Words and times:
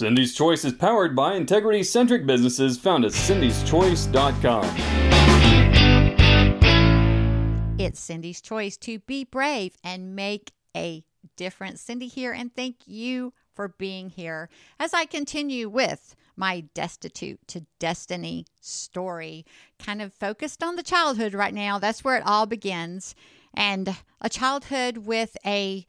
Cindy's 0.00 0.32
Choice 0.32 0.64
is 0.64 0.72
powered 0.72 1.14
by 1.14 1.34
integrity 1.34 1.82
centric 1.82 2.24
businesses 2.24 2.78
found 2.78 3.04
at 3.04 3.12
cindyschoice.com. 3.12 4.64
It's 7.78 8.00
Cindy's 8.00 8.40
choice 8.40 8.78
to 8.78 9.00
be 9.00 9.24
brave 9.24 9.76
and 9.84 10.16
make 10.16 10.52
a 10.74 11.04
difference. 11.36 11.82
Cindy 11.82 12.06
here, 12.06 12.32
and 12.32 12.50
thank 12.56 12.76
you 12.86 13.34
for 13.52 13.74
being 13.76 14.08
here 14.08 14.48
as 14.78 14.94
I 14.94 15.04
continue 15.04 15.68
with 15.68 16.16
my 16.34 16.64
destitute 16.72 17.46
to 17.48 17.66
destiny 17.78 18.46
story. 18.58 19.44
Kind 19.78 20.00
of 20.00 20.14
focused 20.14 20.62
on 20.62 20.76
the 20.76 20.82
childhood 20.82 21.34
right 21.34 21.52
now. 21.52 21.78
That's 21.78 22.02
where 22.02 22.16
it 22.16 22.24
all 22.24 22.46
begins. 22.46 23.14
And 23.52 23.94
a 24.22 24.30
childhood 24.30 24.96
with 24.96 25.36
a 25.44 25.84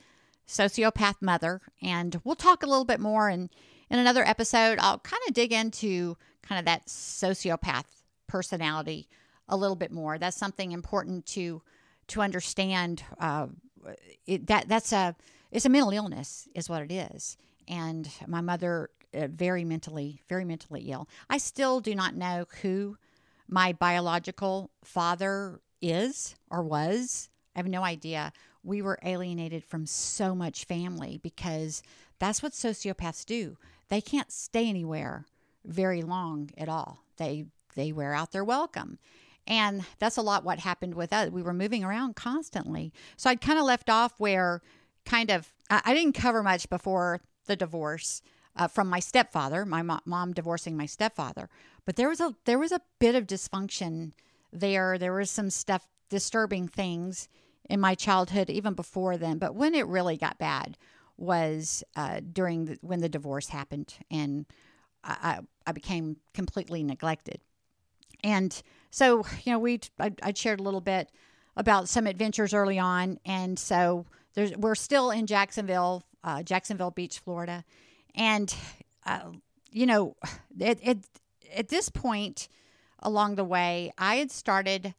sociopath 0.45 1.21
mother. 1.21 1.61
And 1.81 2.19
we'll 2.25 2.35
talk 2.35 2.61
a 2.61 2.67
little 2.67 2.83
bit 2.83 2.99
more 2.99 3.29
in, 3.29 3.49
in 3.91 3.99
another 3.99 4.25
episode. 4.25 4.79
I'll 4.79 4.99
kind 4.99 5.21
of 5.27 5.35
dig 5.35 5.51
into 5.51 6.17
kind 6.41 6.57
of 6.57 6.65
that 6.65 6.87
sociopath 6.87 7.85
personality 8.27 9.07
a 9.47 9.57
little 9.57 9.75
bit 9.75 9.91
more. 9.91 10.17
That's 10.17 10.37
something 10.37 10.71
important 10.71 11.25
to 11.27 11.61
to 12.07 12.21
understand. 12.21 13.03
Uh, 13.19 13.47
it, 14.25 14.47
that 14.47 14.67
that's 14.67 14.93
a 14.93 15.15
it's 15.51 15.65
a 15.65 15.69
mental 15.69 15.91
illness, 15.91 16.47
is 16.55 16.69
what 16.69 16.81
it 16.81 16.91
is. 16.91 17.37
And 17.67 18.09
my 18.25 18.41
mother, 18.41 18.89
uh, 19.13 19.27
very 19.27 19.65
mentally, 19.65 20.21
very 20.29 20.45
mentally 20.45 20.89
ill. 20.89 21.07
I 21.29 21.37
still 21.37 21.81
do 21.81 21.93
not 21.93 22.15
know 22.15 22.45
who 22.61 22.97
my 23.47 23.73
biological 23.73 24.71
father 24.83 25.59
is 25.81 26.35
or 26.49 26.63
was. 26.63 27.29
I 27.53 27.59
have 27.59 27.67
no 27.67 27.83
idea. 27.83 28.31
We 28.63 28.81
were 28.81 28.99
alienated 29.03 29.65
from 29.65 29.85
so 29.85 30.33
much 30.33 30.65
family 30.65 31.19
because 31.21 31.83
that's 32.19 32.41
what 32.41 32.53
sociopaths 32.53 33.25
do. 33.25 33.57
They 33.91 33.99
can't 33.99 34.31
stay 34.31 34.69
anywhere 34.69 35.25
very 35.65 36.01
long 36.01 36.49
at 36.57 36.69
all. 36.69 37.03
They 37.17 37.47
they 37.75 37.91
wear 37.91 38.13
out 38.13 38.31
their 38.31 38.43
welcome. 38.43 38.99
And 39.45 39.83
that's 39.99 40.15
a 40.15 40.21
lot 40.21 40.45
what 40.45 40.59
happened 40.59 40.95
with 40.95 41.11
us. 41.11 41.29
We 41.29 41.41
were 41.41 41.53
moving 41.53 41.83
around 41.83 42.15
constantly. 42.15 42.93
So 43.17 43.29
I'd 43.29 43.41
kind 43.41 43.59
of 43.59 43.65
left 43.65 43.89
off 43.89 44.13
where 44.17 44.61
kind 45.05 45.29
of 45.29 45.51
I, 45.69 45.81
I 45.83 45.93
didn't 45.93 46.13
cover 46.13 46.41
much 46.41 46.69
before 46.69 47.19
the 47.47 47.57
divorce 47.57 48.21
uh, 48.55 48.69
from 48.69 48.87
my 48.87 49.01
stepfather, 49.01 49.65
my 49.65 49.81
mo- 49.81 49.99
mom 50.05 50.31
divorcing 50.31 50.77
my 50.77 50.85
stepfather. 50.85 51.49
But 51.85 51.97
there 51.97 52.07
was 52.07 52.21
a 52.21 52.33
there 52.45 52.59
was 52.59 52.71
a 52.71 52.81
bit 52.97 53.13
of 53.13 53.27
dysfunction 53.27 54.13
there. 54.53 54.97
There 54.97 55.13
was 55.13 55.29
some 55.29 55.49
stuff 55.49 55.85
disturbing 56.09 56.69
things 56.69 57.27
in 57.69 57.81
my 57.81 57.95
childhood 57.95 58.49
even 58.49 58.73
before 58.73 59.17
then. 59.17 59.37
But 59.37 59.53
when 59.53 59.75
it 59.75 59.85
really 59.85 60.15
got 60.15 60.37
bad 60.37 60.77
was 61.21 61.83
uh, 61.95 62.19
during 62.33 62.65
the, 62.65 62.77
when 62.81 62.99
the 62.99 63.09
divorce 63.09 63.49
happened 63.49 63.93
and 64.09 64.45
I, 65.03 65.39
I 65.65 65.71
became 65.71 66.17
completely 66.33 66.83
neglected. 66.83 67.39
And 68.23 68.61
so, 68.89 69.25
you 69.43 69.51
know, 69.51 69.59
we 69.59 69.79
I, 69.99 70.33
shared 70.33 70.59
a 70.59 70.63
little 70.63 70.81
bit 70.81 71.09
about 71.57 71.89
some 71.89 72.07
adventures 72.07 72.53
early 72.53 72.79
on, 72.79 73.19
and 73.25 73.57
so 73.59 74.05
there's 74.33 74.55
we're 74.55 74.75
still 74.75 75.11
in 75.11 75.27
Jacksonville, 75.27 76.03
uh, 76.23 76.43
Jacksonville 76.43 76.91
Beach, 76.91 77.19
Florida, 77.19 77.65
and 78.15 78.55
uh, 79.05 79.31
you 79.71 79.85
know, 79.85 80.15
it, 80.59 80.79
it 80.81 80.99
at 81.55 81.67
this 81.67 81.89
point 81.89 82.47
along 82.99 83.35
the 83.35 83.43
way, 83.43 83.91
I 83.97 84.15
had 84.15 84.31
started 84.31 84.93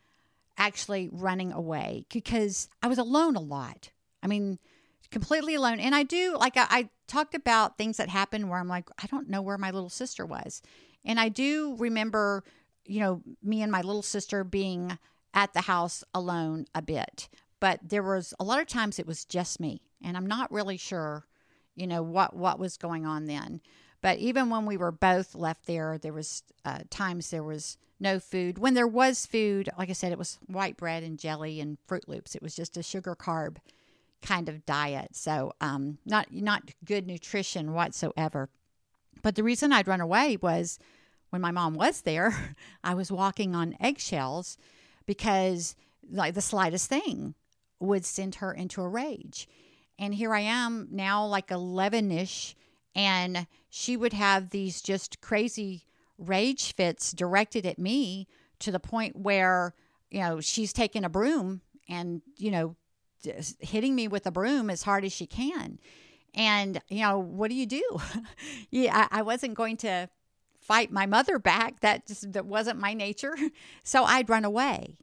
actually 0.59 1.09
running 1.11 1.53
away 1.53 2.05
because 2.13 2.69
I 2.83 2.89
was 2.89 2.99
alone 2.99 3.37
a 3.37 3.41
lot. 3.41 3.91
I 4.23 4.27
mean, 4.27 4.59
completely 5.13 5.55
alone. 5.55 5.79
And 5.79 5.95
I 5.95 6.03
do, 6.03 6.37
like, 6.39 6.57
I, 6.57 6.67
I, 6.69 6.89
talked 7.07 7.35
about 7.35 7.77
things 7.77 7.99
that 7.99 8.09
happened 8.09 8.49
where 8.49 8.59
I'm 8.59 8.69
like, 8.69 8.89
I 9.03 9.07
don't 9.07 9.29
know 9.29 9.43
where 9.43 9.59
my 9.59 9.71
little 9.71 9.91
sister 9.91 10.25
was. 10.25 10.63
And 11.05 11.21
I 11.21 11.29
do 11.29 11.77
remember 11.79 12.43
you 12.85 13.01
know, 13.01 13.23
me 13.43 13.63
and 13.63 13.71
my 13.71 13.81
little 13.81 14.03
sister 14.03 14.45
being 14.45 14.99
at 15.35 15.53
the 15.53 15.63
house 15.63 16.05
alone 16.15 16.67
a 16.75 16.83
bit. 16.83 17.29
But 17.61 17.81
there 17.83 18.03
was 18.03 18.35
a 18.41 18.45
lot 18.45 18.61
of 18.61 18.67
times 18.67 18.99
it 18.99 19.07
was 19.07 19.25
just 19.25 19.61
me, 19.61 19.83
and 20.03 20.17
I'm 20.17 20.27
not 20.27 20.51
really 20.51 20.77
sure, 20.77 21.27
you 21.77 21.87
know, 21.87 22.03
what 22.03 22.35
what 22.35 22.59
was 22.59 22.77
going 22.77 23.07
on 23.07 23.27
then. 23.27 23.61
But 24.01 24.19
even 24.19 24.51
when 24.51 24.67
we 24.67 24.77
were 24.77 24.91
both 24.91 25.37
left 25.37 25.67
there, 25.67 25.97
there 25.97 26.13
was 26.13 26.43
uh, 26.65 26.81
times 26.91 27.31
there 27.31 27.45
was 27.45 27.79
no 28.01 28.19
food. 28.19 28.59
When 28.59 28.75
there 28.75 28.89
was 28.89 29.27
food, 29.27 29.71
like 29.79 29.91
I 29.91 29.93
said, 29.93 30.11
it 30.11 30.19
was 30.19 30.41
white 30.47 30.77
bread 30.77 31.05
and 31.05 31.21
jelly 31.21 31.61
and 31.61 31.79
Froot 31.89 32.09
Loops. 32.09 32.35
It 32.35 32.43
was 32.43 32.57
just 32.57 32.77
a 32.77 32.83
sugar 32.83 33.15
carb 33.15 33.59
kind 34.23 34.49
of 34.49 34.65
diet, 34.65 35.15
so 35.15 35.53
um, 35.61 35.99
not 36.07 36.33
not 36.33 36.71
good 36.85 37.07
nutrition 37.07 37.73
whatsoever. 37.73 38.49
But 39.23 39.35
the 39.35 39.43
reason 39.43 39.73
I'd 39.73 39.89
run 39.89 40.01
away 40.01 40.39
was 40.41 40.79
when 41.31 41.43
my 41.43 41.51
mom 41.51 41.75
was 41.75 42.03
there, 42.03 42.55
I 42.85 42.95
was 42.95 43.13
walking 43.13 43.55
on 43.55 43.77
eggshells 43.81 44.57
because 45.07 45.75
like 46.11 46.35
the 46.35 46.41
slightest 46.41 46.89
thing 46.89 47.35
would 47.81 48.05
send 48.05 48.37
her 48.37 48.53
into 48.53 48.81
a 48.83 48.89
rage. 48.89 49.49
And 49.99 50.15
here 50.15 50.35
I 50.35 50.41
am 50.41 50.89
now, 50.91 51.27
like 51.27 51.51
11 51.51 52.11
ish, 52.11 52.55
and 52.95 53.47
she 53.69 53.97
would 53.97 54.13
have 54.13 54.51
these 54.51 54.83
just 54.83 55.21
crazy 55.21 55.85
rage 56.19 56.75
fits 56.75 57.13
directed 57.13 57.67
at 57.67 57.79
me 57.79 58.27
to 58.61 58.71
the 58.71 58.81
point 58.81 59.17
where, 59.17 59.75
you 60.11 60.21
know, 60.21 60.41
she's 60.41 60.73
taking 60.73 61.05
a 61.05 61.09
broom 61.09 61.61
and, 61.89 62.23
you 62.37 62.51
know, 62.51 62.77
hitting 63.61 63.95
me 63.95 64.09
with 64.09 64.27
a 64.27 64.31
broom 64.31 64.71
as 64.71 64.83
hard 64.83 65.05
as 65.05 65.13
she 65.13 65.27
can. 65.27 65.79
And, 66.35 66.81
you 66.89 67.03
know, 67.03 67.19
what 67.19 67.49
do 67.49 67.55
you 67.55 67.67
do? 67.67 68.01
yeah, 68.71 69.09
I, 69.11 69.19
I 69.19 69.23
wasn't 69.23 69.55
going 69.55 69.77
to 69.79 70.09
fight 70.61 70.91
my 70.91 71.07
mother 71.07 71.39
back. 71.39 71.81
That 71.81 72.07
just 72.07 72.33
that 72.33 72.47
wasn't 72.47 72.81
my 72.81 72.95
nature. 72.95 73.35
So 73.85 74.05
I'd 74.05 74.31
run 74.31 74.45
away. 74.45 74.97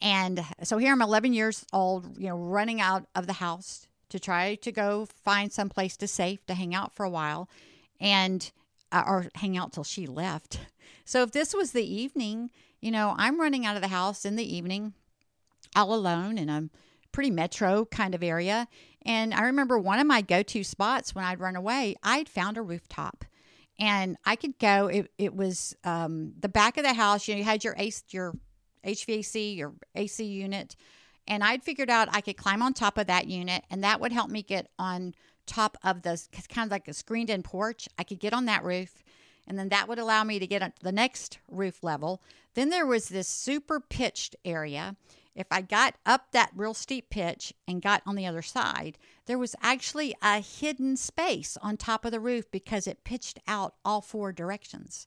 And 0.00 0.44
so 0.64 0.78
here 0.78 0.90
I'm 0.90 1.02
11 1.02 1.32
years 1.32 1.64
old, 1.72 2.18
you 2.18 2.28
know, 2.28 2.36
running 2.36 2.80
out 2.80 3.06
of 3.14 3.26
the 3.26 3.34
house 3.34 3.86
to 4.08 4.18
try 4.18 4.56
to 4.56 4.72
go 4.72 5.06
find 5.06 5.52
some 5.52 5.68
place 5.68 5.96
to 5.98 6.08
safe 6.08 6.44
to 6.46 6.54
hang 6.54 6.74
out 6.74 6.92
for 6.92 7.04
a 7.04 7.10
while 7.10 7.48
and 8.00 8.50
uh, 8.90 9.04
or 9.06 9.26
hang 9.36 9.56
out 9.56 9.72
till 9.72 9.84
she 9.84 10.06
left. 10.06 10.60
So 11.04 11.22
if 11.22 11.32
this 11.32 11.52
was 11.52 11.72
the 11.72 11.84
evening, 11.84 12.50
you 12.80 12.92
know, 12.92 13.16
I'm 13.18 13.40
running 13.40 13.66
out 13.66 13.74
of 13.74 13.82
the 13.82 13.88
house 13.88 14.24
in 14.24 14.36
the 14.36 14.56
evening 14.56 14.94
all 15.74 15.92
alone 15.92 16.38
in 16.38 16.48
a 16.48 16.68
pretty 17.12 17.30
metro 17.30 17.84
kind 17.84 18.14
of 18.14 18.22
area. 18.22 18.66
And 19.04 19.34
I 19.34 19.42
remember 19.42 19.78
one 19.78 19.98
of 19.98 20.06
my 20.06 20.22
go-to 20.22 20.64
spots 20.64 21.14
when 21.14 21.24
I'd 21.24 21.40
run 21.40 21.56
away, 21.56 21.96
I'd 22.02 22.28
found 22.28 22.56
a 22.56 22.62
rooftop 22.62 23.24
and 23.78 24.16
I 24.24 24.36
could 24.36 24.58
go. 24.58 24.86
It, 24.86 25.10
it 25.18 25.34
was 25.34 25.74
um, 25.84 26.34
the 26.38 26.48
back 26.48 26.76
of 26.76 26.84
the 26.84 26.94
house. 26.94 27.26
You 27.26 27.34
know, 27.34 27.38
you 27.38 27.44
had 27.44 27.64
your 27.64 27.74
AC, 27.76 28.04
your 28.10 28.34
HVAC, 28.86 29.56
your 29.56 29.74
AC 29.94 30.24
unit, 30.24 30.76
and 31.26 31.42
I'd 31.42 31.62
figured 31.62 31.90
out 31.90 32.08
I 32.12 32.20
could 32.20 32.36
climb 32.36 32.62
on 32.62 32.74
top 32.74 32.98
of 32.98 33.06
that 33.06 33.26
unit, 33.26 33.64
and 33.70 33.82
that 33.84 34.00
would 34.00 34.12
help 34.12 34.30
me 34.30 34.42
get 34.42 34.68
on 34.78 35.14
top 35.46 35.76
of 35.82 36.02
the 36.02 36.20
kind 36.48 36.66
of 36.66 36.70
like 36.70 36.88
a 36.88 36.94
screened-in 36.94 37.42
porch. 37.42 37.88
I 37.98 38.04
could 38.04 38.20
get 38.20 38.32
on 38.32 38.44
that 38.46 38.64
roof, 38.64 39.02
and 39.48 39.58
then 39.58 39.68
that 39.70 39.88
would 39.88 39.98
allow 39.98 40.22
me 40.24 40.38
to 40.38 40.46
get 40.46 40.62
on 40.62 40.72
the 40.82 40.92
next 40.92 41.38
roof 41.48 41.82
level. 41.82 42.22
Then 42.54 42.70
there 42.70 42.86
was 42.86 43.08
this 43.08 43.28
super 43.28 43.80
pitched 43.80 44.36
area, 44.44 44.96
if 45.34 45.46
I 45.50 45.62
got 45.62 45.94
up 46.04 46.32
that 46.32 46.50
real 46.54 46.74
steep 46.74 47.08
pitch 47.10 47.54
and 47.66 47.80
got 47.80 48.02
on 48.06 48.16
the 48.16 48.26
other 48.26 48.42
side, 48.42 48.98
there 49.26 49.38
was 49.38 49.56
actually 49.62 50.14
a 50.22 50.40
hidden 50.40 50.96
space 50.96 51.56
on 51.62 51.76
top 51.76 52.04
of 52.04 52.12
the 52.12 52.20
roof 52.20 52.50
because 52.50 52.86
it 52.86 53.04
pitched 53.04 53.38
out 53.48 53.74
all 53.84 54.00
four 54.00 54.32
directions. 54.32 55.06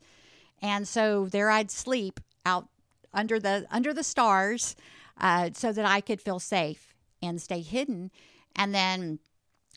And 0.62 0.88
so 0.88 1.28
there 1.28 1.52
I'd 1.52 1.70
sleep 1.70 2.20
out 2.46 2.70
under 3.14 3.40
the 3.40 3.68
under 3.70 3.94
the 3.94 4.04
stars 4.04 4.76
uh, 5.20 5.52
so 5.54 5.72
that 5.72 5.86
I 5.86 6.02
could 6.02 6.22
feel 6.22 6.40
safe 6.40 6.96
and 7.22 7.42
stay 7.42 7.62
hidden. 7.62 8.12
And 8.56 8.74
then 8.74 9.20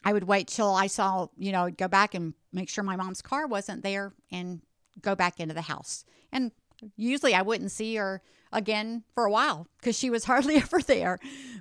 I 0.05 0.13
would 0.13 0.25
wait 0.25 0.49
till 0.49 0.75
I 0.75 0.87
saw, 0.87 1.29
you 1.37 1.53
know, 1.53 1.71
go 1.71 1.89
back 1.89 2.15
and 2.15 2.35
make 2.53 2.69
sure 2.69 2.85
my 2.85 2.97
mom's 2.97 3.23
car 3.23 3.47
wasn't 3.47 3.83
there 3.83 4.13
and 4.31 4.63
go 5.01 5.15
back 5.15 5.41
into 5.41 5.55
the 5.55 5.62
house. 5.62 6.05
And 6.33 6.53
usually 6.97 7.35
I 7.35 7.43
wouldn't 7.43 7.71
see 7.71 7.97
her 7.97 8.23
again 8.53 9.05
for 9.15 9.25
a 9.25 9.31
while 9.31 9.67
because 9.79 9.99
she 9.99 10.11
was 10.11 10.25
hardly 10.27 10.57
ever 10.57 10.81
there. 10.81 11.19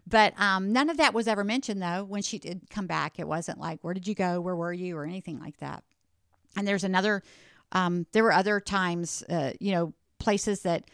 But 0.07 0.39
um, 0.39 0.71
none 0.71 0.89
of 0.89 0.97
that 0.97 1.13
was 1.13 1.27
ever 1.27 1.43
mentioned, 1.43 1.81
though, 1.81 2.03
when 2.03 2.21
she 2.21 2.39
did 2.39 2.69
come 2.69 2.87
back. 2.87 3.19
It 3.19 3.27
wasn't 3.27 3.59
like, 3.59 3.79
where 3.81 3.93
did 3.93 4.07
you 4.07 4.15
go? 4.15 4.39
Where 4.41 4.55
were 4.55 4.73
you? 4.73 4.97
Or 4.97 5.05
anything 5.05 5.39
like 5.39 5.57
that. 5.57 5.83
And 6.55 6.67
there's 6.67 6.83
another, 6.83 7.23
um, 7.71 8.05
there 8.13 8.23
were 8.23 8.33
other 8.33 8.59
times, 8.59 9.23
uh, 9.29 9.51
you 9.59 9.71
know, 9.71 9.93
places 10.19 10.61
that 10.61 10.85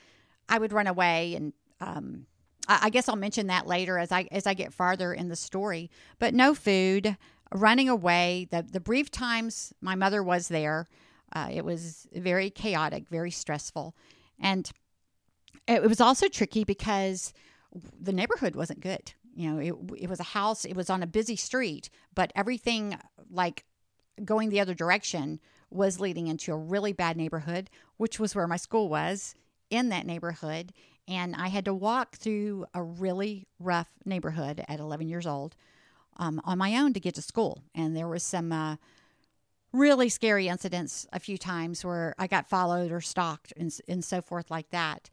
I 0.50 0.58
would 0.58 0.74
run 0.74 0.88
away 0.88 1.36
and, 1.36 1.54
um, 1.80 2.25
I, 2.68 2.80
I 2.84 2.90
guess 2.90 3.08
I'll 3.10 3.16
mention 3.16 3.48
that 3.48 3.68
later 3.68 3.98
as 3.98 4.12
I 4.12 4.28
as 4.31 4.48
I 4.48 4.54
get 4.54 4.74
farther 4.74 5.14
in 5.14 5.30
the 5.30 5.36
story. 5.36 5.90
But 6.20 6.34
no 6.34 6.54
food, 6.54 7.18
running 7.54 7.90
away. 7.90 8.48
The 8.52 8.64
the 8.64 8.80
brief 8.80 9.12
times 9.12 9.74
my 9.81 9.96
mother 9.96 10.24
was 10.24 10.48
there, 10.48 10.88
uh, 11.33 11.50
it 11.51 11.65
was 11.65 12.07
very 12.13 12.50
chaotic, 12.50 13.09
very 13.09 13.31
stressful, 13.31 13.95
and 14.39 14.71
it 15.68 15.81
was 15.83 16.01
also 16.01 16.27
tricky 16.27 16.63
because 16.63 17.33
the 18.00 18.13
neighborhood 18.13 18.56
wasn't 18.56 18.81
good. 18.81 19.13
You 19.35 19.51
know, 19.51 19.59
it, 19.59 20.03
it 20.03 20.09
was 20.09 20.19
a 20.19 20.24
house, 20.24 20.65
it 20.65 20.75
was 20.75 20.89
on 20.89 21.01
a 21.01 21.07
busy 21.07 21.35
street, 21.35 21.89
but 22.13 22.31
everything 22.35 22.97
like 23.30 23.65
going 24.24 24.50
the 24.50 24.59
other 24.59 24.74
direction 24.75 25.39
was 25.71 26.00
leading 26.00 26.27
into 26.27 26.53
a 26.53 26.57
really 26.57 26.94
bad 26.94 27.18
neighborhood, 27.18 27.69
which 27.97 28.19
was 28.19 28.36
where 28.36 28.47
my 28.47 28.57
school 28.57 28.89
was 28.89 29.33
in 29.69 29.89
that 29.89 30.06
neighborhood. 30.06 30.71
And 31.07 31.36
I 31.36 31.47
had 31.47 31.65
to 31.65 31.74
walk 31.74 32.15
through 32.15 32.65
a 32.74 32.83
really 32.83 33.47
rough 33.59 33.89
neighborhood 34.06 34.63
at 34.68 34.79
11 34.79 35.09
years 35.09 35.25
old 35.25 35.56
um, 36.18 36.39
on 36.45 36.57
my 36.57 36.77
own 36.77 36.94
to 36.94 37.00
get 37.00 37.15
to 37.15 37.21
school. 37.21 37.63
And 37.74 37.95
there 37.95 38.07
was 38.07 38.24
some 38.24 38.51
uh, 38.51 38.75
really 39.74 40.08
scary 40.08 40.48
incidents 40.48 41.08
a 41.12 41.20
few 41.20 41.38
times 41.38 41.84
where 41.84 42.14
I 42.18 42.28
got 42.28 42.48
followed 42.48 42.92
or 42.92 43.02
stalked 43.02 43.52
and, 43.58 43.75
and 43.88 44.06
so 44.06 44.22
forth 44.22 44.50
like 44.52 44.70
that. 44.70 45.10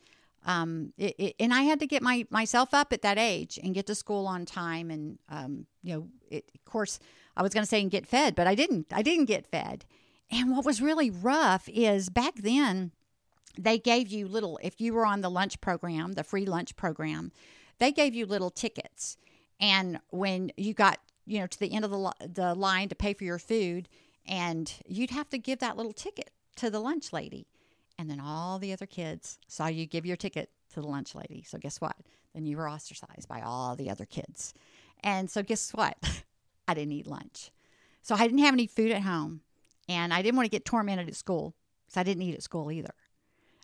Um, 0.47 0.93
it, 0.97 1.15
it, 1.19 1.35
and 1.41 1.53
I 1.53 1.63
had 1.63 1.81
to 1.81 1.87
get 1.87 2.03
my 2.03 2.27
myself 2.31 2.73
up 2.73 2.93
at 2.93 3.03
that 3.03 3.19
age 3.19 3.59
and 3.63 3.75
get 3.75 3.87
to 3.87 3.95
school 3.95 4.27
on 4.27 4.47
time. 4.47 4.91
And 4.91 5.19
um, 5.29 5.67
you 5.83 5.95
know, 5.95 6.09
it, 6.31 6.45
of 6.55 6.65
course, 6.65 6.99
I 7.37 7.43
was 7.43 7.53
going 7.53 7.63
to 7.63 7.69
say 7.69 7.81
and 7.81 7.91
get 7.91 8.07
fed, 8.07 8.35
but 8.35 8.47
I 8.47 8.55
didn't. 8.55 8.87
I 8.93 9.03
didn't 9.03 9.27
get 9.27 9.47
fed. 9.47 9.85
And 10.31 10.55
what 10.55 10.65
was 10.65 10.81
really 10.81 11.11
rough 11.11 11.69
is 11.69 12.09
back 12.09 12.37
then, 12.37 12.93
they 13.59 13.79
gave 13.79 14.09
you 14.09 14.29
little. 14.29 14.59
If 14.63 14.81
you 14.81 14.95
were 14.95 15.05
on 15.05 15.23
the 15.23 15.31
lunch 15.31 15.61
program, 15.61 16.13
the 16.13 16.25
free 16.25 16.47
lunch 16.47 16.77
program, 16.77 17.33
they 17.79 17.93
gave 17.93 18.15
you 18.15 18.27
little 18.27 18.51
tickets. 18.51 19.17
And 19.59 19.99
when 20.11 20.53
you 20.57 20.73
got 20.73 21.01
you 21.27 21.41
know 21.41 21.47
to 21.47 21.59
the 21.59 21.73
end 21.73 21.85
of 21.85 21.91
the 21.91 22.13
the 22.33 22.55
line 22.55 22.89
to 22.89 22.95
pay 22.95 23.13
for 23.13 23.25
your 23.25 23.39
food, 23.39 23.89
and 24.27 24.73
you'd 24.87 25.11
have 25.11 25.29
to 25.31 25.39
give 25.39 25.59
that 25.61 25.77
little 25.77 25.93
ticket 25.93 26.31
to 26.57 26.71
the 26.71 26.81
lunch 26.81 27.13
lady 27.13 27.47
and 28.01 28.09
then 28.09 28.19
all 28.19 28.59
the 28.59 28.73
other 28.73 28.87
kids 28.87 29.39
saw 29.47 29.67
you 29.67 29.85
give 29.85 30.07
your 30.07 30.17
ticket 30.17 30.49
to 30.73 30.81
the 30.81 30.87
lunch 30.87 31.15
lady. 31.15 31.45
So 31.47 31.59
guess 31.59 31.83
what? 31.83 31.97
Then 32.33 32.47
you 32.47 32.57
were 32.57 32.67
ostracized 32.67 33.29
by 33.29 33.43
all 33.43 33.77
the 33.77 33.91
other 33.91 34.07
kids. 34.07 34.55
And 35.05 35.31
so 35.31 35.43
guess 35.43 35.73
what? 35.73 35.97
I 36.69 36.73
didn't 36.73 36.93
eat 36.93 37.07
lunch. 37.07 37.51
So 38.01 38.15
I 38.15 38.21
didn't 38.21 38.39
have 38.39 38.55
any 38.55 38.67
food 38.67 38.91
at 38.91 39.03
home. 39.03 39.43
And 39.87 40.15
I 40.15 40.23
didn't 40.23 40.37
want 40.37 40.47
to 40.47 40.51
get 40.51 40.65
tormented 40.65 41.09
at 41.09 41.15
school 41.15 41.55
because 41.85 41.99
I 41.99 42.03
didn't 42.03 42.23
eat 42.23 42.35
at 42.35 42.43
school 42.43 42.73
either. 42.73 42.95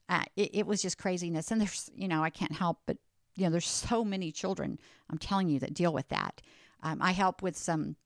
Uh, 0.06 0.24
it, 0.36 0.50
it 0.52 0.66
was 0.66 0.82
just 0.82 0.98
craziness. 0.98 1.50
And 1.50 1.58
there's, 1.58 1.88
you 1.94 2.06
know, 2.06 2.22
I 2.22 2.28
can't 2.28 2.52
help 2.52 2.80
but, 2.84 2.98
you 3.36 3.44
know, 3.44 3.50
there's 3.50 3.66
so 3.66 4.04
many 4.04 4.32
children, 4.32 4.78
I'm 5.08 5.16
telling 5.16 5.48
you, 5.48 5.60
that 5.60 5.72
deal 5.72 5.94
with 5.94 6.08
that. 6.08 6.42
Um, 6.82 7.00
I 7.00 7.12
help 7.12 7.40
with 7.40 7.56
some 7.56 7.96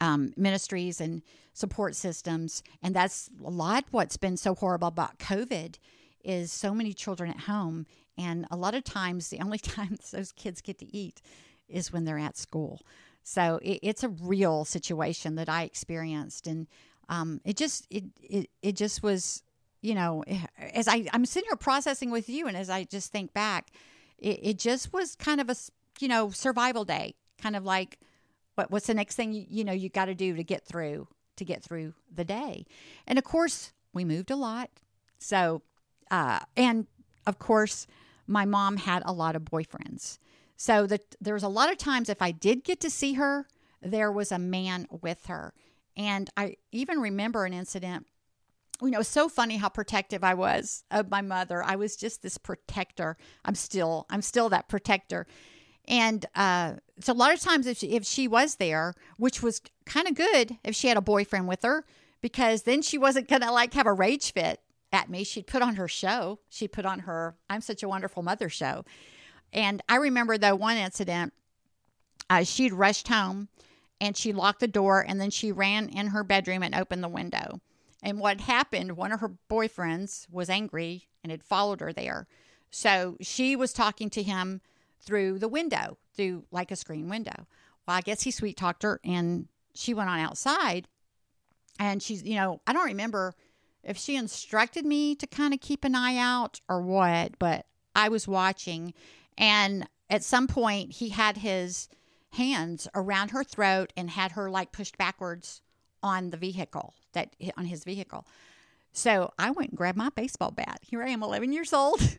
um, 0.00 0.32
ministries 0.36 1.00
and 1.00 1.22
support 1.52 1.94
systems. 1.94 2.62
And 2.82 2.94
that's 2.94 3.30
a 3.44 3.50
lot 3.50 3.84
what's 3.90 4.16
been 4.16 4.36
so 4.36 4.54
horrible 4.54 4.88
about 4.88 5.18
COVID 5.18 5.78
is 6.24 6.52
so 6.52 6.74
many 6.74 6.92
children 6.92 7.30
at 7.30 7.40
home. 7.40 7.86
And 8.16 8.46
a 8.50 8.56
lot 8.56 8.74
of 8.74 8.84
times, 8.84 9.28
the 9.28 9.40
only 9.40 9.58
time 9.76 9.96
those 10.12 10.32
kids 10.32 10.60
get 10.60 10.78
to 10.78 10.96
eat 10.96 11.20
is 11.68 11.92
when 11.92 12.04
they're 12.04 12.18
at 12.18 12.36
school. 12.36 12.80
So 13.22 13.58
it, 13.62 13.80
it's 13.82 14.04
a 14.04 14.08
real 14.08 14.64
situation 14.64 15.36
that 15.36 15.48
I 15.48 15.62
experienced. 15.62 16.46
And 16.46 16.66
um, 17.08 17.40
it 17.44 17.56
just, 17.56 17.86
it, 17.90 18.04
it, 18.20 18.50
it 18.62 18.76
just 18.76 19.02
was, 19.02 19.42
you 19.80 19.94
know, 19.94 20.24
as 20.72 20.88
I, 20.88 21.06
I'm 21.12 21.26
sitting 21.26 21.48
here 21.48 21.56
processing 21.56 22.10
with 22.10 22.28
you, 22.28 22.46
and 22.46 22.56
as 22.56 22.70
I 22.70 22.84
just 22.84 23.12
think 23.12 23.32
back, 23.32 23.70
it, 24.18 24.40
it 24.42 24.58
just 24.58 24.92
was 24.92 25.14
kind 25.16 25.40
of 25.40 25.50
a, 25.50 25.56
you 26.00 26.08
know, 26.08 26.30
survival 26.30 26.84
day, 26.84 27.14
kind 27.40 27.56
of 27.56 27.64
like, 27.64 27.98
what, 28.54 28.70
what's 28.70 28.86
the 28.86 28.94
next 28.94 29.16
thing 29.16 29.32
you, 29.32 29.46
you 29.48 29.64
know 29.64 29.72
you 29.72 29.88
got 29.88 30.06
to 30.06 30.14
do 30.14 30.34
to 30.36 30.44
get 30.44 30.64
through 30.64 31.08
to 31.36 31.44
get 31.44 31.62
through 31.62 31.94
the 32.12 32.24
day 32.24 32.66
and 33.06 33.18
of 33.18 33.24
course 33.24 33.72
we 33.92 34.04
moved 34.04 34.30
a 34.30 34.36
lot 34.36 34.70
so 35.18 35.62
uh, 36.10 36.40
and 36.56 36.86
of 37.26 37.38
course 37.38 37.86
my 38.26 38.44
mom 38.44 38.76
had 38.76 39.02
a 39.04 39.12
lot 39.12 39.36
of 39.36 39.42
boyfriends 39.42 40.18
so 40.56 40.86
that 40.86 41.16
there 41.20 41.34
was 41.34 41.42
a 41.42 41.48
lot 41.48 41.70
of 41.70 41.78
times 41.78 42.08
if 42.08 42.22
i 42.22 42.30
did 42.30 42.64
get 42.64 42.80
to 42.80 42.90
see 42.90 43.14
her 43.14 43.46
there 43.82 44.10
was 44.10 44.32
a 44.32 44.38
man 44.38 44.86
with 45.02 45.26
her 45.26 45.52
and 45.96 46.30
i 46.36 46.56
even 46.72 47.00
remember 47.00 47.44
an 47.44 47.52
incident 47.52 48.06
you 48.82 48.90
know, 48.90 49.02
so 49.02 49.28
funny 49.28 49.56
how 49.56 49.68
protective 49.68 50.24
I 50.24 50.34
was 50.34 50.84
of 50.90 51.10
my 51.10 51.22
mother. 51.22 51.62
I 51.62 51.76
was 51.76 51.96
just 51.96 52.22
this 52.22 52.38
protector. 52.38 53.16
I'm 53.44 53.54
still, 53.54 54.06
I'm 54.10 54.22
still 54.22 54.48
that 54.48 54.68
protector. 54.68 55.26
And 55.86 56.24
uh, 56.34 56.74
so 57.00 57.12
a 57.12 57.14
lot 57.14 57.34
of 57.34 57.40
times, 57.40 57.66
if 57.66 57.78
she, 57.78 57.90
if 57.90 58.04
she 58.04 58.26
was 58.26 58.56
there, 58.56 58.94
which 59.16 59.42
was 59.42 59.60
kind 59.84 60.08
of 60.08 60.14
good 60.14 60.56
if 60.64 60.74
she 60.74 60.88
had 60.88 60.96
a 60.96 61.02
boyfriend 61.02 61.48
with 61.48 61.62
her, 61.62 61.84
because 62.20 62.62
then 62.62 62.80
she 62.80 62.96
wasn't 62.96 63.28
gonna 63.28 63.52
like 63.52 63.74
have 63.74 63.86
a 63.86 63.92
rage 63.92 64.32
fit 64.32 64.60
at 64.92 65.10
me. 65.10 65.24
She'd 65.24 65.46
put 65.46 65.60
on 65.60 65.76
her 65.76 65.88
show. 65.88 66.38
She'd 66.48 66.72
put 66.72 66.86
on 66.86 67.00
her 67.00 67.36
"I'm 67.50 67.60
Such 67.60 67.82
a 67.82 67.88
Wonderful 67.88 68.22
Mother" 68.22 68.48
show. 68.48 68.84
And 69.52 69.82
I 69.88 69.96
remember 69.96 70.38
though 70.38 70.56
one 70.56 70.76
incident, 70.76 71.32
uh, 72.30 72.44
she'd 72.44 72.72
rushed 72.72 73.08
home 73.08 73.48
and 74.00 74.16
she 74.16 74.32
locked 74.32 74.60
the 74.60 74.68
door 74.68 75.04
and 75.06 75.20
then 75.20 75.30
she 75.30 75.52
ran 75.52 75.88
in 75.88 76.08
her 76.08 76.24
bedroom 76.24 76.62
and 76.62 76.74
opened 76.74 77.04
the 77.04 77.08
window. 77.08 77.60
And 78.02 78.18
what 78.18 78.42
happened? 78.42 78.96
One 78.96 79.12
of 79.12 79.20
her 79.20 79.32
boyfriends 79.50 80.26
was 80.30 80.50
angry 80.50 81.08
and 81.22 81.30
had 81.30 81.42
followed 81.42 81.80
her 81.80 81.92
there. 81.92 82.26
So 82.70 83.16
she 83.20 83.54
was 83.54 83.72
talking 83.72 84.10
to 84.10 84.22
him 84.22 84.60
through 85.04 85.38
the 85.38 85.48
window, 85.48 85.98
through 86.16 86.44
like 86.50 86.70
a 86.70 86.76
screen 86.76 87.08
window. 87.08 87.46
Well, 87.86 87.96
I 87.96 88.00
guess 88.00 88.22
he 88.22 88.30
sweet 88.30 88.56
talked 88.56 88.82
her 88.82 89.00
and 89.04 89.48
she 89.74 89.94
went 89.94 90.10
on 90.10 90.18
outside. 90.18 90.88
And 91.78 92.02
she's, 92.02 92.22
you 92.22 92.36
know, 92.36 92.60
I 92.66 92.72
don't 92.72 92.86
remember 92.86 93.34
if 93.82 93.96
she 93.96 94.16
instructed 94.16 94.86
me 94.86 95.14
to 95.16 95.26
kind 95.26 95.52
of 95.52 95.60
keep 95.60 95.84
an 95.84 95.94
eye 95.94 96.16
out 96.16 96.60
or 96.68 96.80
what, 96.80 97.38
but 97.38 97.66
I 97.94 98.08
was 98.08 98.28
watching. 98.28 98.94
And 99.36 99.88
at 100.08 100.22
some 100.22 100.46
point, 100.46 100.92
he 100.92 101.10
had 101.10 101.38
his 101.38 101.88
hands 102.32 102.88
around 102.94 103.30
her 103.30 103.44
throat 103.44 103.92
and 103.96 104.10
had 104.10 104.32
her 104.32 104.50
like 104.50 104.72
pushed 104.72 104.96
backwards 104.98 105.60
on 106.02 106.30
the 106.30 106.36
vehicle 106.36 106.94
that 107.12 107.34
on 107.56 107.66
his 107.66 107.84
vehicle. 107.84 108.26
So 108.92 109.32
I 109.38 109.50
went 109.50 109.70
and 109.70 109.78
grabbed 109.78 109.98
my 109.98 110.10
baseball 110.10 110.52
bat. 110.52 110.80
Here 110.82 111.02
I 111.02 111.08
am, 111.08 111.22
11 111.22 111.52
years 111.52 111.72
old. 111.72 112.00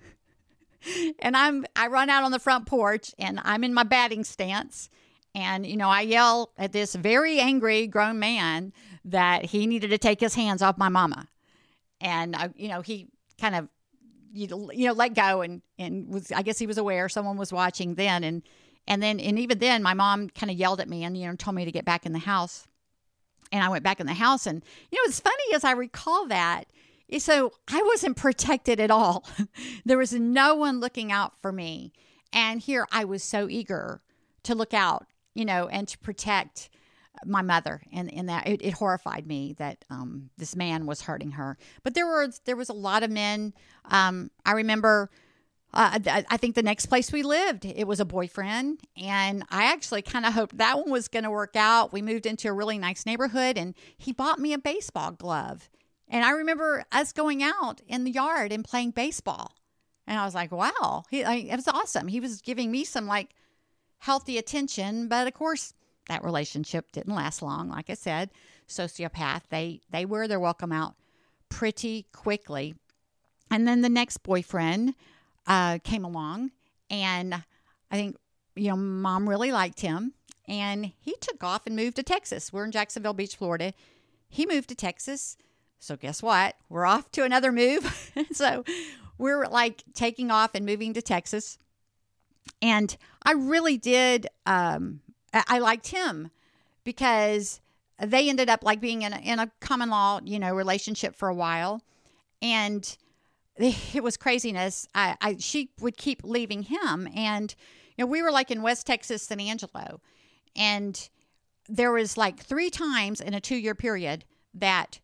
and 1.19 1.35
I'm 1.35 1.65
I 1.75 1.87
run 1.87 2.09
out 2.09 2.23
on 2.23 2.31
the 2.31 2.39
front 2.39 2.65
porch 2.65 3.13
and 3.19 3.39
I'm 3.43 3.63
in 3.63 3.73
my 3.73 3.83
batting 3.83 4.23
stance 4.23 4.89
and 5.33 5.65
you 5.65 5.77
know 5.77 5.89
I 5.89 6.01
yell 6.01 6.51
at 6.57 6.71
this 6.71 6.95
very 6.95 7.39
angry 7.39 7.87
grown 7.87 8.19
man 8.19 8.73
that 9.03 9.45
he 9.45 9.67
needed 9.67 9.89
to 9.89 9.97
take 9.97 10.19
his 10.19 10.35
hands 10.35 10.61
off 10.61 10.77
my 10.77 10.89
mama. 10.89 11.27
And 12.01 12.35
I, 12.35 12.49
you 12.55 12.69
know 12.69 12.81
he 12.81 13.07
kind 13.39 13.55
of 13.55 13.67
you, 14.31 14.69
you 14.73 14.87
know 14.87 14.93
let 14.93 15.13
go 15.13 15.41
and 15.41 15.61
and 15.77 16.07
was 16.07 16.31
I 16.31 16.41
guess 16.41 16.57
he 16.57 16.67
was 16.67 16.77
aware 16.77 17.09
someone 17.09 17.37
was 17.37 17.53
watching 17.53 17.95
then 17.95 18.23
and 18.23 18.43
and 18.87 19.03
then 19.03 19.19
and 19.19 19.37
even 19.37 19.59
then 19.59 19.83
my 19.83 19.93
mom 19.93 20.29
kind 20.29 20.49
of 20.49 20.57
yelled 20.57 20.79
at 20.79 20.89
me 20.89 21.03
and 21.03 21.17
you 21.17 21.27
know 21.27 21.35
told 21.35 21.55
me 21.55 21.65
to 21.65 21.71
get 21.71 21.85
back 21.85 22.05
in 22.05 22.13
the 22.13 22.19
house. 22.19 22.67
And 23.51 23.63
I 23.63 23.69
went 23.69 23.83
back 23.83 23.99
in 23.99 24.07
the 24.07 24.13
house 24.13 24.47
and 24.47 24.63
you 24.91 24.97
know 24.97 25.07
it's 25.07 25.19
funny 25.19 25.53
as 25.53 25.63
I 25.63 25.71
recall 25.71 26.27
that 26.27 26.65
so 27.19 27.52
I 27.68 27.81
wasn't 27.84 28.18
protected 28.18 28.80
at 28.80 28.92
all. 28.92 29.26
there 29.85 29.97
was 29.97 30.14
no 30.14 30.56
one 30.56 30.80
looking 30.80 31.12
out 31.12 31.33
for 31.42 31.52
me. 31.52 31.94
And 32.33 32.59
here 32.59 32.88
I 32.92 33.06
was 33.06 33.24
so 33.24 33.47
eager 33.50 34.02
to 34.44 34.56
look 34.56 34.74
out, 34.74 35.07
you 35.33 35.45
know, 35.45 35.68
and 35.68 35.88
to 35.88 35.97
protect 36.00 36.69
my 37.26 37.42
mother 37.42 37.81
and, 37.94 38.14
and 38.14 38.28
that 38.28 38.47
it, 38.47 38.62
it 38.62 38.74
horrified 38.74 39.26
me 39.26 39.56
that 39.57 39.85
um, 39.90 40.30
this 40.38 40.56
man 40.56 40.85
was 40.85 41.02
hurting 41.02 41.31
her 41.31 41.57
but 41.81 41.94
there 41.94 42.06
were 42.06 42.28
there 42.44 42.57
was 42.57 42.68
a 42.68 42.74
lot 42.74 43.04
of 43.04 43.09
men 43.09 43.54
um, 43.85 44.30
i 44.45 44.52
remember 44.52 45.09
uh, 45.76 46.00
I 46.30 46.38
think 46.38 46.56
the 46.56 46.64
next 46.64 46.85
place 46.85 47.12
we 47.12 47.21
lived, 47.21 47.66
it 47.66 47.85
was 47.85 48.00
a 48.00 48.06
boyfriend. 48.06 48.80
And 48.95 49.44
I 49.50 49.66
actually 49.66 50.02
kind 50.02 50.26
of 50.26 50.33
hoped 50.33 50.57
that 50.57 50.78
one 50.80 50.90
was 50.90 51.09
going 51.09 51.26
to 51.26 51.30
work 51.30 51.57
out. 51.57 51.92
We 51.92 52.02
moved 52.02 52.26
into 52.26 52.47
a 52.47 52.54
really 52.54 52.78
nice 52.78 53.06
neighborhood 53.06 53.57
and 53.57 53.76
he 53.97 54.14
bought 54.14 54.40
me 54.40 54.54
a 54.54 54.57
baseball 54.57 55.12
glove. 55.12 55.69
And 56.07 56.24
I 56.24 56.31
remember 56.31 56.85
us 56.92 57.12
going 57.12 57.42
out 57.42 57.81
in 57.88 58.04
the 58.04 58.12
yard 58.12 58.52
and 58.52 58.64
playing 58.64 58.92
baseball. 58.92 59.56
And 60.07 60.19
I 60.19 60.26
was 60.26 60.35
like, 60.35 60.52
wow, 60.52 61.04
he, 61.09 61.24
I, 61.24 61.35
it 61.35 61.56
was 61.56 61.68
awesome. 61.68 62.07
He 62.07 62.19
was 62.19 62.42
giving 62.42 62.69
me 62.71 62.83
some 62.83 63.07
like 63.07 63.30
healthy 64.00 64.38
attention. 64.38 65.07
But 65.07 65.28
of 65.28 65.33
course, 65.33 65.74
that 66.07 66.24
relationship 66.24 66.92
didn't 66.92 67.16
last 67.16 67.42
long. 67.42 67.69
Like 67.69 67.90
I 67.90 67.95
said, 67.95 68.30
sociopath, 68.68 69.47
they, 69.50 69.81
they 69.90 70.06
wear 70.06 70.28
their 70.28 70.40
welcome 70.40 70.71
out 70.71 70.95
pretty 71.50 72.06
quickly. 72.12 72.76
And 73.50 73.68
then 73.68 73.81
the 73.81 73.90
next 73.90 74.18
boyfriend 74.19 74.95
uh, 75.47 75.80
came 75.83 76.04
along, 76.04 76.52
and 76.90 77.33
I 77.33 77.95
think, 77.95 78.18
you 78.56 78.69
know, 78.69 78.76
mom 78.76 79.30
really 79.30 79.52
liked 79.52 79.81
him. 79.81 80.14
And 80.47 80.92
he 81.00 81.16
took 81.21 81.44
off 81.44 81.66
and 81.66 81.76
moved 81.76 81.95
to 81.97 82.04
Texas. 82.04 82.52
We're 82.52 82.66
in 82.66 82.71
Jacksonville 82.71 83.14
Beach, 83.14 83.35
Florida. 83.35 83.74
He 84.28 84.45
moved 84.45 84.69
to 84.69 84.76
Texas 84.76 85.38
so 85.79 85.95
guess 85.95 86.23
what? 86.23 86.55
We're 86.69 86.85
off 86.85 87.11
to 87.11 87.23
another 87.23 87.51
move. 87.51 88.11
so 88.31 88.63
we're 89.17 89.45
like 89.45 89.83
taking 89.94 90.31
off 90.31 90.51
and 90.55 90.65
moving 90.65 90.94
to 90.94 91.01
Texas. 91.01 91.57
And 92.61 92.95
I 93.25 93.33
really 93.33 93.77
did 93.77 94.27
um 94.45 95.01
I 95.33 95.59
liked 95.59 95.87
him 95.87 96.31
because 96.85 97.59
they 97.99 98.29
ended 98.29 98.49
up 98.49 98.63
like 98.63 98.79
being 98.79 99.01
in 99.01 99.11
a, 99.11 99.17
in 99.17 99.39
a 99.39 99.51
common 99.59 99.89
law, 99.89 100.21
you 100.23 100.39
know, 100.39 100.53
relationship 100.53 101.15
for 101.15 101.27
a 101.27 101.35
while. 101.35 101.81
And 102.41 102.97
it 103.57 104.03
was 104.03 104.17
craziness. 104.17 104.87
I, 104.95 105.17
I 105.21 105.35
she 105.39 105.71
would 105.79 105.97
keep 105.97 106.23
leaving 106.23 106.63
him 106.63 107.09
and 107.15 107.53
you 107.97 108.03
know, 108.03 108.09
we 108.09 108.21
were 108.21 108.31
like 108.31 108.51
in 108.51 108.61
West 108.61 108.85
Texas, 108.85 109.23
San 109.23 109.39
Angelo, 109.39 110.01
and 110.55 111.09
there 111.69 111.91
was 111.91 112.17
like 112.17 112.39
three 112.39 112.69
times 112.69 113.21
in 113.21 113.33
a 113.33 113.39
two 113.39 113.55
year 113.55 113.75
period 113.75 114.25
that 114.53 114.99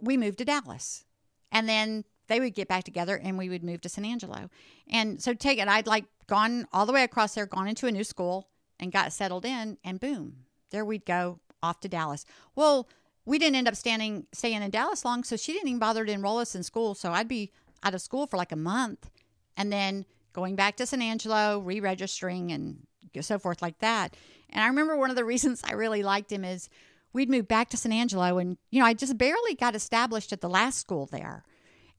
we 0.00 0.16
moved 0.16 0.38
to 0.38 0.44
Dallas. 0.44 1.04
And 1.52 1.68
then 1.68 2.04
they 2.28 2.40
would 2.40 2.54
get 2.54 2.68
back 2.68 2.84
together 2.84 3.16
and 3.16 3.38
we 3.38 3.48
would 3.48 3.62
move 3.62 3.80
to 3.82 3.88
San 3.88 4.04
Angelo. 4.04 4.50
And 4.90 5.22
so 5.22 5.32
take 5.32 5.58
it, 5.58 5.68
I'd 5.68 5.86
like 5.86 6.04
gone 6.26 6.66
all 6.72 6.86
the 6.86 6.92
way 6.92 7.04
across 7.04 7.34
there, 7.34 7.46
gone 7.46 7.68
into 7.68 7.86
a 7.86 7.92
new 7.92 8.04
school 8.04 8.48
and 8.78 8.92
got 8.92 9.12
settled 9.12 9.44
in, 9.44 9.78
and 9.84 10.00
boom, 10.00 10.36
there 10.70 10.84
we'd 10.84 11.06
go 11.06 11.40
off 11.62 11.80
to 11.80 11.88
Dallas. 11.88 12.24
Well, 12.54 12.88
we 13.24 13.38
didn't 13.38 13.56
end 13.56 13.68
up 13.68 13.76
standing 13.76 14.26
staying 14.32 14.62
in 14.62 14.70
Dallas 14.70 15.04
long, 15.04 15.24
so 15.24 15.36
she 15.36 15.52
didn't 15.52 15.68
even 15.68 15.78
bother 15.78 16.04
to 16.04 16.12
enroll 16.12 16.38
us 16.38 16.54
in 16.54 16.62
school. 16.62 16.94
So 16.94 17.12
I'd 17.12 17.28
be 17.28 17.52
out 17.82 17.94
of 17.94 18.00
school 18.00 18.26
for 18.26 18.36
like 18.36 18.52
a 18.52 18.56
month 18.56 19.10
and 19.56 19.72
then 19.72 20.04
going 20.32 20.54
back 20.56 20.76
to 20.76 20.86
San 20.86 21.02
Angelo, 21.02 21.58
re 21.60 21.80
registering 21.80 22.52
and 22.52 22.86
so 23.20 23.38
forth 23.38 23.62
like 23.62 23.78
that. 23.78 24.14
And 24.50 24.62
I 24.62 24.68
remember 24.68 24.96
one 24.96 25.10
of 25.10 25.16
the 25.16 25.24
reasons 25.32 25.62
I 25.64 25.72
really 25.72 26.02
liked 26.02 26.30
him 26.30 26.44
is 26.44 26.68
we'd 27.16 27.30
moved 27.30 27.48
back 27.48 27.70
to 27.70 27.78
San 27.78 27.92
Angelo 27.92 28.36
and, 28.36 28.58
you 28.70 28.78
know, 28.78 28.84
I 28.86 28.92
just 28.92 29.16
barely 29.16 29.54
got 29.54 29.74
established 29.74 30.34
at 30.34 30.42
the 30.42 30.50
last 30.50 30.78
school 30.78 31.06
there. 31.06 31.44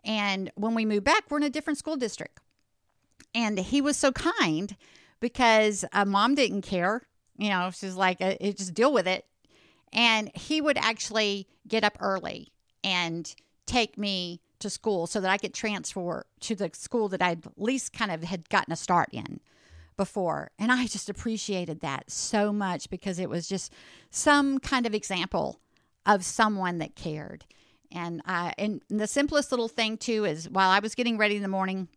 And 0.05 0.51
when 0.55 0.75
we 0.75 0.85
moved 0.85 1.05
back, 1.05 1.23
we're 1.27 1.37
in 1.37 1.43
a 1.43 1.49
different 1.49 1.79
school 1.79 1.97
district. 1.97 2.39
And 3.33 3.57
he 3.57 3.81
was 3.81 3.97
so 3.97 4.11
kind 4.11 4.75
because 5.19 5.83
uh, 5.91 6.05
mom 6.05 6.35
didn't 6.35 6.61
care. 6.61 7.01
You 7.35 7.49
know, 7.49 7.71
she's 7.73 7.95
like, 7.95 8.21
uh, 8.21 8.35
just 8.39 8.75
deal 8.75 8.93
with 8.93 9.07
it. 9.07 9.25
And 9.91 10.29
he 10.35 10.61
would 10.61 10.77
actually 10.77 11.47
get 11.67 11.83
up 11.83 11.97
early 11.99 12.53
and 12.83 13.33
take 13.65 13.97
me 13.97 14.39
to 14.59 14.69
school 14.69 15.07
so 15.07 15.19
that 15.19 15.31
I 15.31 15.37
could 15.37 15.53
transfer 15.53 16.27
to 16.41 16.55
the 16.55 16.69
school 16.73 17.09
that 17.09 17.23
I'd 17.23 17.43
least 17.57 17.91
kind 17.91 18.11
of 18.11 18.23
had 18.23 18.49
gotten 18.49 18.71
a 18.71 18.75
start 18.75 19.09
in 19.11 19.39
before. 19.97 20.51
And 20.57 20.71
I 20.71 20.85
just 20.85 21.09
appreciated 21.09 21.81
that 21.81 22.09
so 22.09 22.53
much 22.53 22.89
because 22.89 23.19
it 23.19 23.29
was 23.29 23.47
just 23.47 23.73
some 24.09 24.59
kind 24.59 24.85
of 24.85 24.93
example 24.93 25.59
of 26.05 26.23
someone 26.23 26.77
that 26.77 26.95
cared. 26.95 27.45
And 27.91 28.21
uh, 28.25 28.51
and 28.57 28.81
the 28.89 29.07
simplest 29.07 29.51
little 29.51 29.67
thing 29.67 29.97
too 29.97 30.25
is 30.25 30.49
while 30.49 30.69
I 30.69 30.79
was 30.79 30.95
getting 30.95 31.17
ready 31.17 31.35
in 31.35 31.41
the 31.41 31.47
morning, 31.47 31.87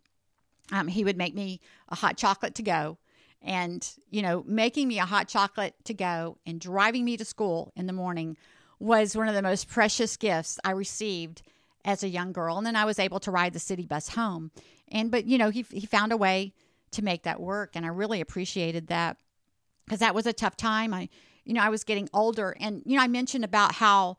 um, 0.72 0.88
he 0.88 1.04
would 1.04 1.16
make 1.16 1.34
me 1.34 1.60
a 1.88 1.96
hot 1.96 2.16
chocolate 2.16 2.54
to 2.56 2.62
go, 2.62 2.98
and 3.42 3.88
you 4.08 4.22
know, 4.22 4.44
making 4.46 4.86
me 4.86 4.98
a 4.98 5.04
hot 5.04 5.28
chocolate 5.28 5.74
to 5.84 5.94
go 5.94 6.38
and 6.46 6.60
driving 6.60 7.04
me 7.04 7.16
to 7.16 7.24
school 7.24 7.72
in 7.74 7.86
the 7.86 7.92
morning 7.92 8.36
was 8.78 9.16
one 9.16 9.28
of 9.28 9.34
the 9.34 9.42
most 9.42 9.68
precious 9.68 10.16
gifts 10.16 10.58
I 10.64 10.70
received 10.70 11.42
as 11.84 12.02
a 12.02 12.08
young 12.08 12.32
girl. 12.32 12.56
And 12.56 12.66
then 12.66 12.76
I 12.76 12.84
was 12.84 12.98
able 12.98 13.20
to 13.20 13.30
ride 13.30 13.52
the 13.52 13.58
city 13.58 13.86
bus 13.86 14.10
home. 14.10 14.50
And 14.88 15.10
but 15.10 15.26
you 15.26 15.38
know, 15.38 15.50
he 15.50 15.64
he 15.70 15.86
found 15.86 16.12
a 16.12 16.16
way 16.16 16.52
to 16.92 17.02
make 17.02 17.22
that 17.24 17.40
work, 17.40 17.72
and 17.74 17.84
I 17.84 17.88
really 17.88 18.20
appreciated 18.20 18.88
that 18.88 19.16
because 19.84 20.00
that 20.00 20.14
was 20.14 20.26
a 20.26 20.32
tough 20.32 20.56
time. 20.56 20.92
I 20.94 21.08
you 21.44 21.54
know 21.54 21.62
I 21.62 21.68
was 21.68 21.84
getting 21.84 22.08
older, 22.12 22.56
and 22.60 22.82
you 22.84 22.96
know 22.96 23.02
I 23.02 23.08
mentioned 23.08 23.44
about 23.44 23.74
how 23.74 24.16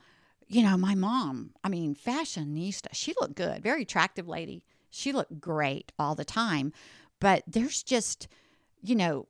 you 0.52 0.64
know, 0.64 0.76
my 0.76 0.96
mom, 0.96 1.52
I 1.64 1.70
mean, 1.70 1.96
fashionista, 1.96 2.88
she 2.92 3.14
looked 3.22 3.36
good, 3.36 3.64
very 3.64 3.84
attractive 3.84 4.28
lady. 4.28 4.66
She 4.90 5.14
looked 5.14 5.40
great 5.40 5.94
all 5.98 6.14
the 6.14 6.26
time. 6.26 6.74
But 7.22 7.44
there's 7.48 7.82
just, 7.84 8.28
you 8.82 8.96
know, 8.96 9.28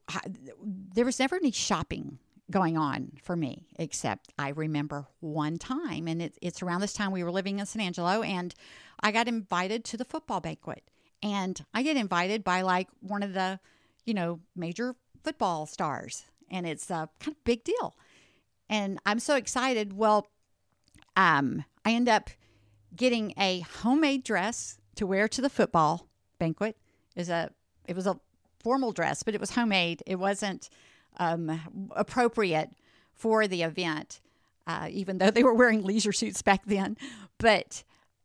there 0.64 1.06
was 1.06 1.20
never 1.20 1.36
any 1.36 1.52
shopping 1.52 2.18
going 2.50 2.76
on 2.76 3.12
for 3.22 3.36
me, 3.36 3.68
except 3.78 4.34
I 4.40 4.50
remember 4.50 5.06
one 5.20 5.60
time, 5.60 6.08
and 6.08 6.24
it, 6.24 6.40
it's 6.42 6.64
around 6.64 6.82
this 6.82 6.94
time 6.94 7.12
we 7.12 7.24
were 7.24 7.32
living 7.32 7.60
in 7.60 7.68
San 7.68 7.84
Angelo, 7.84 8.24
and 8.24 8.56
I 9.00 9.12
got 9.12 9.28
invited 9.28 9.86
to 9.86 9.98
the 9.98 10.06
football 10.06 10.42
banquet. 10.42 10.90
And 11.24 11.64
I 11.74 11.84
get 11.84 11.98
invited 11.98 12.44
by 12.44 12.62
like 12.62 12.88
one 13.00 13.24
of 13.24 13.34
the, 13.34 13.60
you 14.06 14.14
know, 14.14 14.40
major 14.56 14.96
football 15.24 15.66
stars, 15.66 16.26
and 16.50 16.66
it's 16.66 16.90
a 16.90 17.10
kind 17.20 17.36
of 17.36 17.44
big 17.44 17.64
deal. 17.64 17.96
And 18.70 19.00
I'm 19.06 19.20
so 19.20 19.36
excited. 19.36 19.94
Well, 19.94 20.28
um, 21.16 21.64
I 21.86 21.92
end 21.92 22.10
up 22.10 22.30
getting 22.96 23.34
a 23.38 23.60
homemade 23.60 24.24
dress 24.24 24.80
to 24.96 25.06
wear 25.06 25.28
to 25.28 25.42
the 25.42 25.50
football 25.50 26.08
banquet. 26.40 26.78
Is 27.16 27.30
a 27.30 27.52
it 27.86 27.96
was 27.96 28.08
a 28.08 28.20
formal 28.60 28.92
dress, 28.92 29.24
but 29.24 29.36
it 29.36 29.40
was 29.40 29.52
homemade. 29.52 30.02
It 30.06 30.16
wasn't 30.16 30.70
um, 31.18 31.92
appropriate 31.96 32.72
for 33.14 33.48
the 33.48 33.64
event, 33.64 34.22
uh, 34.66 34.88
even 34.90 35.18
though 35.18 35.32
they 35.32 35.44
were 35.44 35.54
wearing 35.54 35.84
leisure 35.84 36.14
suits 36.14 36.42
back 36.42 36.62
then. 36.66 36.98
But 37.38 37.84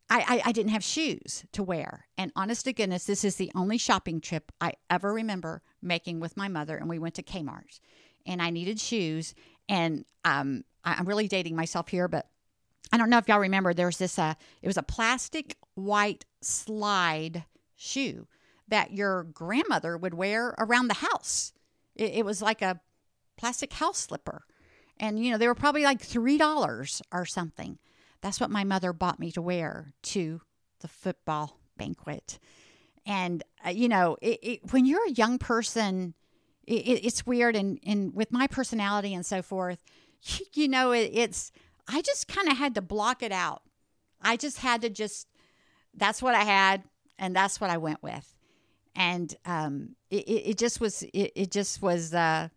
I, 0.09 0.19
I, 0.19 0.49
I, 0.49 0.51
didn't 0.51 0.71
have 0.71 0.83
shoes 0.83 1.43
to 1.51 1.63
wear. 1.63 2.07
And 2.17 2.31
honest 2.35 2.65
to 2.65 2.73
goodness, 2.73 3.05
this 3.05 3.23
is 3.23 3.35
the 3.35 3.51
only 3.55 3.77
shopping 3.77 4.21
trip 4.21 4.51
I 4.61 4.73
ever 4.89 5.13
remember 5.13 5.61
making 5.81 6.19
with 6.19 6.37
my 6.37 6.47
mother. 6.47 6.77
And 6.77 6.87
we 6.87 6.99
went 6.99 7.15
to 7.15 7.23
Kmart 7.23 7.79
and 8.25 8.41
I 8.41 8.49
needed 8.49 8.79
shoes. 8.79 9.35
And 9.67 10.05
um, 10.23 10.63
I, 10.83 10.95
I'm 10.95 11.05
really 11.05 11.27
dating 11.27 11.55
myself 11.55 11.89
here, 11.89 12.07
but 12.07 12.27
I 12.91 12.97
don't 12.97 13.09
know 13.09 13.17
if 13.17 13.27
y'all 13.27 13.39
remember, 13.39 13.73
there's 13.73 13.97
this, 13.97 14.17
uh, 14.17 14.35
it 14.61 14.67
was 14.67 14.77
a 14.77 14.83
plastic 14.83 15.57
white 15.75 16.25
slide 16.41 17.43
shoe 17.75 18.27
that 18.69 18.93
your 18.93 19.23
grandmother 19.23 19.97
would 19.97 20.13
wear 20.13 20.55
around 20.57 20.87
the 20.87 20.95
house. 20.95 21.51
It, 21.95 22.15
it 22.15 22.25
was 22.25 22.41
like 22.41 22.61
a 22.61 22.79
plastic 23.37 23.73
house 23.73 23.99
slipper. 23.99 24.43
And, 24.99 25.23
you 25.23 25.31
know, 25.31 25.37
they 25.37 25.47
were 25.47 25.55
probably 25.55 25.83
like 25.83 25.99
$3 25.99 27.01
or 27.11 27.25
something. 27.25 27.77
That's 28.21 28.39
what 28.39 28.49
my 28.49 28.63
mother 28.63 28.93
bought 28.93 29.19
me 29.19 29.31
to 29.33 29.41
wear 29.41 29.93
to 30.03 30.41
the 30.81 30.87
football 30.87 31.59
banquet. 31.77 32.39
And, 33.05 33.43
uh, 33.65 33.69
you 33.69 33.87
know, 33.87 34.17
it, 34.21 34.39
it, 34.41 34.71
when 34.71 34.85
you're 34.85 35.05
a 35.07 35.11
young 35.11 35.37
person, 35.37 36.13
it's 36.65 37.25
weird. 37.25 37.55
And, 37.55 37.79
and 37.85 38.13
with 38.13 38.31
my 38.31 38.47
personality 38.47 39.13
and 39.13 39.25
so 39.25 39.41
forth, 39.41 39.81
you, 40.23 40.45
you 40.53 40.67
know, 40.67 40.91
it's, 40.91 41.51
I 41.87 42.01
just 42.01 42.27
kind 42.27 42.49
of 42.49 42.57
had 42.57 42.75
to 42.75 42.81
block 42.81 43.23
it 43.23 43.31
out. 43.31 43.61
I 44.21 44.35
just 44.35 44.59
had 44.59 44.81
to 44.81 44.89
just, 44.89 45.27
that's 45.93 46.21
what 46.21 46.35
I 46.35 46.43
had, 46.43 46.83
and 47.17 47.35
that's 47.35 47.61
what 47.61 47.69
I 47.69 47.77
went 47.77 48.03
with. 48.03 48.35
And 48.95 49.33
um, 49.45 49.95
it, 50.09 50.27
it 50.27 50.57
just 50.57 50.81
was, 50.81 51.03
it, 51.03 51.31
it 51.35 51.51
just 51.51 51.81
was, 51.81 52.13
uh, 52.13 52.49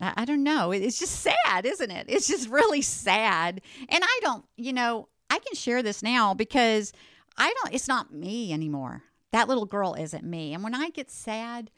I 0.00 0.24
don't 0.24 0.42
know. 0.42 0.72
It's 0.72 0.98
just 0.98 1.20
sad, 1.20 1.64
isn't 1.64 1.90
it? 1.90 2.06
It's 2.08 2.28
just 2.28 2.48
really 2.48 2.82
sad. 2.82 3.62
And 3.88 4.04
I 4.04 4.20
don't, 4.22 4.44
you 4.56 4.72
know, 4.72 5.08
I 5.30 5.38
can 5.38 5.54
share 5.54 5.82
this 5.82 6.02
now 6.02 6.34
because 6.34 6.92
I 7.38 7.52
don't, 7.52 7.74
it's 7.74 7.88
not 7.88 8.12
me 8.12 8.52
anymore. 8.52 9.02
That 9.32 9.48
little 9.48 9.66
girl 9.66 9.94
isn't 9.94 10.24
me. 10.24 10.52
And 10.54 10.62
when 10.62 10.74
I 10.74 10.90
get 10.90 11.10
sad, 11.10 11.70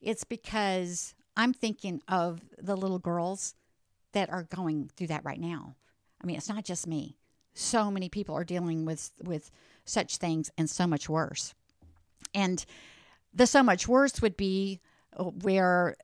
it's 0.00 0.24
because 0.24 1.14
I'm 1.36 1.52
thinking 1.52 2.00
of 2.08 2.40
the 2.58 2.76
little 2.76 2.98
girls 2.98 3.54
that 4.12 4.30
are 4.30 4.44
going 4.44 4.90
through 4.96 5.08
that 5.08 5.24
right 5.24 5.40
now. 5.40 5.74
I 6.22 6.26
mean, 6.26 6.36
it's 6.36 6.48
not 6.48 6.64
just 6.64 6.86
me. 6.86 7.16
So 7.54 7.90
many 7.90 8.08
people 8.08 8.34
are 8.36 8.44
dealing 8.44 8.84
with 8.84 9.10
with 9.22 9.50
such 9.84 10.16
things 10.16 10.50
and 10.56 10.68
so 10.68 10.86
much 10.86 11.08
worse. 11.08 11.54
And 12.34 12.64
the 13.32 13.46
so 13.46 13.62
much 13.62 13.86
worse 13.86 14.22
would 14.22 14.36
be 14.36 14.80
where 15.42 15.96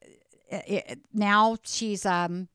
it, 0.51 0.85
uh, 0.91 0.95
now 1.13 1.57
she's 1.65 2.05
um 2.05 2.49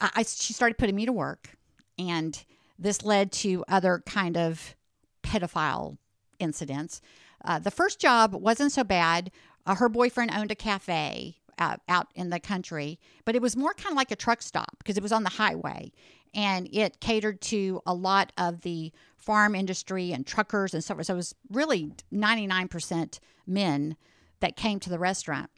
I, 0.00 0.24
she 0.24 0.52
started 0.52 0.76
putting 0.76 0.96
me 0.96 1.06
to 1.06 1.12
work 1.12 1.50
and 1.98 2.44
this 2.78 3.04
led 3.04 3.32
to 3.32 3.64
other 3.68 4.02
kind 4.04 4.36
of 4.36 4.74
pedophile 5.22 5.96
incidents. 6.38 7.00
Uh, 7.44 7.58
the 7.58 7.70
first 7.70 8.00
job 8.00 8.34
wasn't 8.34 8.72
so 8.72 8.84
bad. 8.84 9.30
Uh, 9.66 9.76
her 9.76 9.88
boyfriend 9.88 10.32
owned 10.34 10.50
a 10.50 10.56
cafe 10.56 11.36
uh, 11.58 11.76
out 11.88 12.08
in 12.14 12.30
the 12.30 12.40
country, 12.40 12.98
but 13.24 13.34
it 13.34 13.42
was 13.42 13.56
more 13.56 13.72
kind 13.74 13.92
of 13.92 13.96
like 13.96 14.10
a 14.10 14.16
truck 14.16 14.42
stop 14.42 14.76
because 14.78 14.96
it 14.96 15.02
was 15.02 15.12
on 15.12 15.22
the 15.22 15.30
highway 15.30 15.92
and 16.34 16.68
it 16.72 17.00
catered 17.00 17.40
to 17.40 17.80
a 17.86 17.94
lot 17.94 18.32
of 18.36 18.62
the 18.62 18.92
farm 19.16 19.54
industry 19.54 20.12
and 20.12 20.26
truckers 20.26 20.74
and 20.74 20.82
so 20.82 20.94
forth. 20.94 21.06
So 21.06 21.14
it 21.14 21.16
was 21.16 21.34
really 21.50 21.92
99% 22.12 23.20
men 23.46 23.96
that 24.40 24.56
came 24.56 24.80
to 24.80 24.90
the 24.90 24.98
restaurant. 24.98 25.50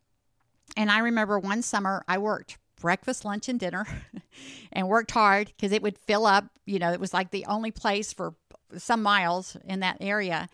And 0.76 0.90
I 0.90 1.00
remember 1.00 1.38
one 1.38 1.62
summer 1.62 2.04
I 2.08 2.18
worked 2.18 2.58
breakfast, 2.80 3.25
lunch, 3.25 3.49
and 3.49 3.58
dinner 3.58 3.87
and 4.73 4.88
worked 4.88 5.11
hard 5.11 5.49
because 5.49 5.73
it 5.73 5.82
would 5.82 5.99
fill 5.99 6.26
up. 6.26 6.44
You 6.66 6.78
know, 6.78 6.92
it 6.92 7.00
was 7.00 7.14
like 7.14 7.30
the 7.30 7.46
only 7.46 7.70
place 7.70 8.12
for 8.12 8.35
some 8.76 9.02
miles 9.02 9.56
in 9.64 9.80
that 9.80 9.99
area. 10.00 10.49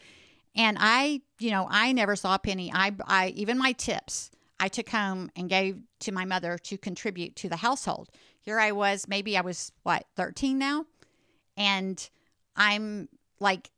And 0.55 0.77
I, 0.81 1.23
you 1.39 1.51
know, 1.51 1.67
I 1.71 1.93
never 1.93 2.15
saw 2.15 2.35
a 2.35 2.39
penny. 2.39 2.71
I, 2.73 2.93
I 3.07 3.29
even 3.29 3.59
my 3.59 3.73
tips 3.73 4.31
I 4.61 4.69
took 4.69 4.89
home 4.91 5.31
and 5.35 5.49
gave 5.49 5.81
to 6.01 6.13
my 6.13 6.25
mother 6.25 6.59
to 6.59 6.79
contribute 6.79 7.35
to 7.37 7.49
the 7.49 7.57
household 7.57 8.11
here 8.43 8.59
I 8.59 8.73
was, 8.73 9.09
maybe 9.09 9.39
I 9.39 9.41
was 9.41 9.73
what, 9.85 10.05
13 10.17 10.59
now? 10.59 10.85
And 11.57 12.09
I'm 12.57 13.09
like, 13.41 13.71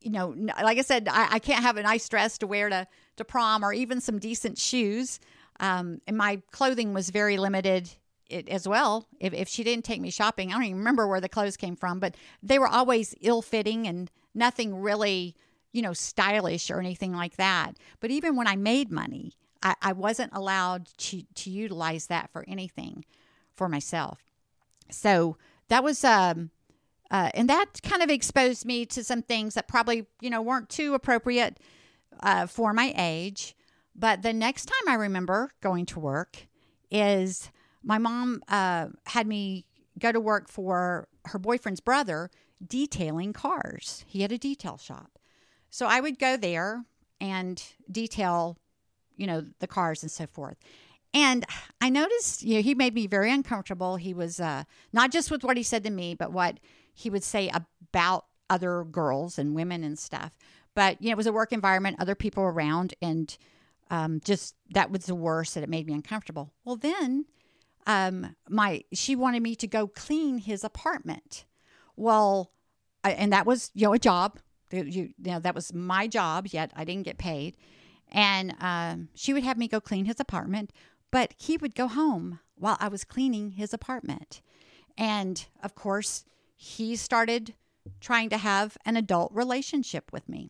you 0.00 0.10
know, 0.10 0.34
like 0.62 0.78
I 0.78 0.82
said, 0.82 1.08
I, 1.08 1.34
I 1.34 1.38
can't 1.38 1.62
have 1.62 1.76
a 1.76 1.82
nice 1.82 2.08
dress 2.08 2.38
to 2.38 2.46
wear 2.46 2.68
to, 2.68 2.86
to 3.16 3.24
prom 3.24 3.64
or 3.64 3.72
even 3.72 4.00
some 4.00 4.18
decent 4.18 4.58
shoes. 4.58 5.20
Um, 5.60 6.00
and 6.06 6.16
my 6.16 6.40
clothing 6.50 6.94
was 6.94 7.10
very 7.10 7.36
limited 7.36 7.90
it, 8.28 8.48
as 8.48 8.66
well. 8.66 9.06
If, 9.20 9.32
if 9.32 9.48
she 9.48 9.62
didn't 9.62 9.84
take 9.84 10.00
me 10.00 10.10
shopping, 10.10 10.50
I 10.50 10.54
don't 10.54 10.64
even 10.64 10.78
remember 10.78 11.06
where 11.06 11.20
the 11.20 11.28
clothes 11.28 11.56
came 11.56 11.76
from, 11.76 12.00
but 12.00 12.16
they 12.42 12.58
were 12.58 12.68
always 12.68 13.14
ill 13.20 13.42
fitting 13.42 13.86
and 13.86 14.10
nothing 14.34 14.80
really, 14.80 15.36
you 15.72 15.82
know, 15.82 15.92
stylish 15.92 16.70
or 16.70 16.80
anything 16.80 17.12
like 17.12 17.36
that. 17.36 17.76
But 18.00 18.10
even 18.10 18.36
when 18.36 18.46
I 18.46 18.56
made 18.56 18.90
money, 18.90 19.32
I, 19.62 19.74
I 19.80 19.92
wasn't 19.92 20.32
allowed 20.34 20.88
to, 20.98 21.22
to 21.34 21.50
utilize 21.50 22.06
that 22.06 22.30
for 22.32 22.44
anything 22.48 23.04
for 23.54 23.68
myself. 23.68 24.20
So 24.90 25.36
that 25.68 25.84
was 25.84 26.04
um, 26.04 26.50
uh, 27.10 27.30
and 27.34 27.48
that 27.48 27.82
kind 27.82 28.02
of 28.02 28.10
exposed 28.10 28.64
me 28.64 28.86
to 28.86 29.04
some 29.04 29.22
things 29.22 29.54
that 29.54 29.68
probably 29.68 30.06
you 30.20 30.30
know 30.30 30.42
weren't 30.42 30.68
too 30.68 30.94
appropriate 30.94 31.58
uh, 32.20 32.46
for 32.46 32.72
my 32.72 32.92
age. 32.96 33.54
But 33.94 34.22
the 34.22 34.32
next 34.32 34.66
time 34.66 34.88
I 34.88 34.94
remember 34.94 35.50
going 35.60 35.86
to 35.86 36.00
work 36.00 36.46
is 36.90 37.50
my 37.82 37.98
mom 37.98 38.42
uh, 38.48 38.88
had 39.06 39.26
me 39.26 39.66
go 39.98 40.12
to 40.12 40.20
work 40.20 40.48
for 40.48 41.08
her 41.26 41.38
boyfriend's 41.38 41.80
brother 41.80 42.30
detailing 42.66 43.32
cars. 43.32 44.04
He 44.06 44.22
had 44.22 44.32
a 44.32 44.38
detail 44.38 44.78
shop. 44.78 45.18
So 45.70 45.86
I 45.86 46.00
would 46.00 46.18
go 46.18 46.36
there 46.36 46.84
and 47.20 47.62
detail, 47.90 48.58
you 49.16 49.26
know, 49.26 49.44
the 49.58 49.66
cars 49.66 50.02
and 50.02 50.10
so 50.10 50.26
forth. 50.26 50.56
And 51.14 51.44
I 51.80 51.90
noticed, 51.90 52.42
you 52.42 52.56
know, 52.56 52.62
he 52.62 52.74
made 52.74 52.94
me 52.94 53.06
very 53.06 53.30
uncomfortable. 53.30 53.96
He 53.96 54.14
was 54.14 54.40
uh, 54.40 54.64
not 54.92 55.12
just 55.12 55.30
with 55.30 55.44
what 55.44 55.56
he 55.56 55.62
said 55.62 55.84
to 55.84 55.90
me, 55.90 56.14
but 56.14 56.32
what 56.32 56.58
he 56.94 57.10
would 57.10 57.24
say 57.24 57.50
about 57.50 58.26
other 58.48 58.84
girls 58.84 59.38
and 59.38 59.54
women 59.54 59.84
and 59.84 59.98
stuff. 59.98 60.36
But, 60.74 61.00
you 61.02 61.08
know, 61.08 61.12
it 61.12 61.16
was 61.18 61.26
a 61.26 61.32
work 61.32 61.52
environment, 61.52 61.96
other 61.98 62.14
people 62.14 62.42
around, 62.44 62.94
and 63.02 63.36
um, 63.92 64.20
just 64.24 64.56
that 64.70 64.90
was 64.90 65.04
the 65.04 65.14
worst 65.14 65.54
that 65.54 65.62
it 65.62 65.68
made 65.68 65.86
me 65.86 65.92
uncomfortable. 65.92 66.50
Well, 66.64 66.76
then 66.76 67.26
um, 67.86 68.34
my 68.48 68.84
she 68.92 69.14
wanted 69.14 69.42
me 69.42 69.54
to 69.56 69.66
go 69.66 69.86
clean 69.86 70.38
his 70.38 70.64
apartment. 70.64 71.44
Well, 71.94 72.50
I, 73.04 73.12
and 73.12 73.32
that 73.34 73.46
was 73.46 73.70
you 73.74 73.86
know 73.86 73.92
a 73.92 73.98
job. 73.98 74.38
You, 74.70 74.84
you 74.84 75.12
know 75.18 75.40
that 75.40 75.54
was 75.54 75.74
my 75.74 76.06
job. 76.06 76.48
Yet 76.50 76.72
I 76.74 76.84
didn't 76.84 77.04
get 77.04 77.18
paid, 77.18 77.58
and 78.10 78.54
um, 78.60 79.08
she 79.14 79.34
would 79.34 79.44
have 79.44 79.58
me 79.58 79.68
go 79.68 79.80
clean 79.80 80.06
his 80.06 80.18
apartment. 80.18 80.72
But 81.10 81.34
he 81.36 81.58
would 81.58 81.74
go 81.74 81.86
home 81.86 82.40
while 82.56 82.78
I 82.80 82.88
was 82.88 83.04
cleaning 83.04 83.52
his 83.52 83.74
apartment, 83.74 84.40
and 84.96 85.44
of 85.62 85.74
course 85.74 86.24
he 86.56 86.96
started 86.96 87.52
trying 88.00 88.30
to 88.30 88.38
have 88.38 88.78
an 88.86 88.96
adult 88.96 89.32
relationship 89.34 90.10
with 90.14 90.30
me, 90.30 90.48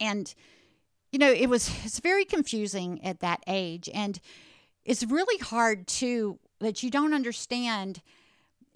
and 0.00 0.34
you 1.10 1.18
know, 1.18 1.30
it 1.30 1.48
was 1.48 1.70
it's 1.84 2.00
very 2.00 2.24
confusing 2.24 3.02
at 3.04 3.20
that 3.20 3.42
age, 3.46 3.88
and 3.94 4.20
it's 4.84 5.04
really 5.04 5.38
hard 5.42 5.86
to 5.86 6.38
that 6.60 6.82
you 6.82 6.90
don't 6.90 7.14
understand 7.14 8.02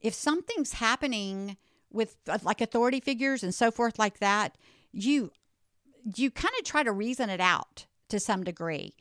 if 0.00 0.14
something's 0.14 0.74
happening 0.74 1.56
with 1.90 2.16
uh, 2.28 2.38
like 2.42 2.60
authority 2.60 3.00
figures 3.00 3.42
and 3.42 3.54
so 3.54 3.70
forth 3.70 3.98
like 3.98 4.18
that. 4.20 4.56
You 4.92 5.30
you 6.16 6.30
kind 6.30 6.54
of 6.58 6.64
try 6.64 6.82
to 6.82 6.92
reason 6.92 7.30
it 7.30 7.40
out 7.40 7.86
to 8.08 8.18
some 8.18 8.44
degree, 8.44 8.94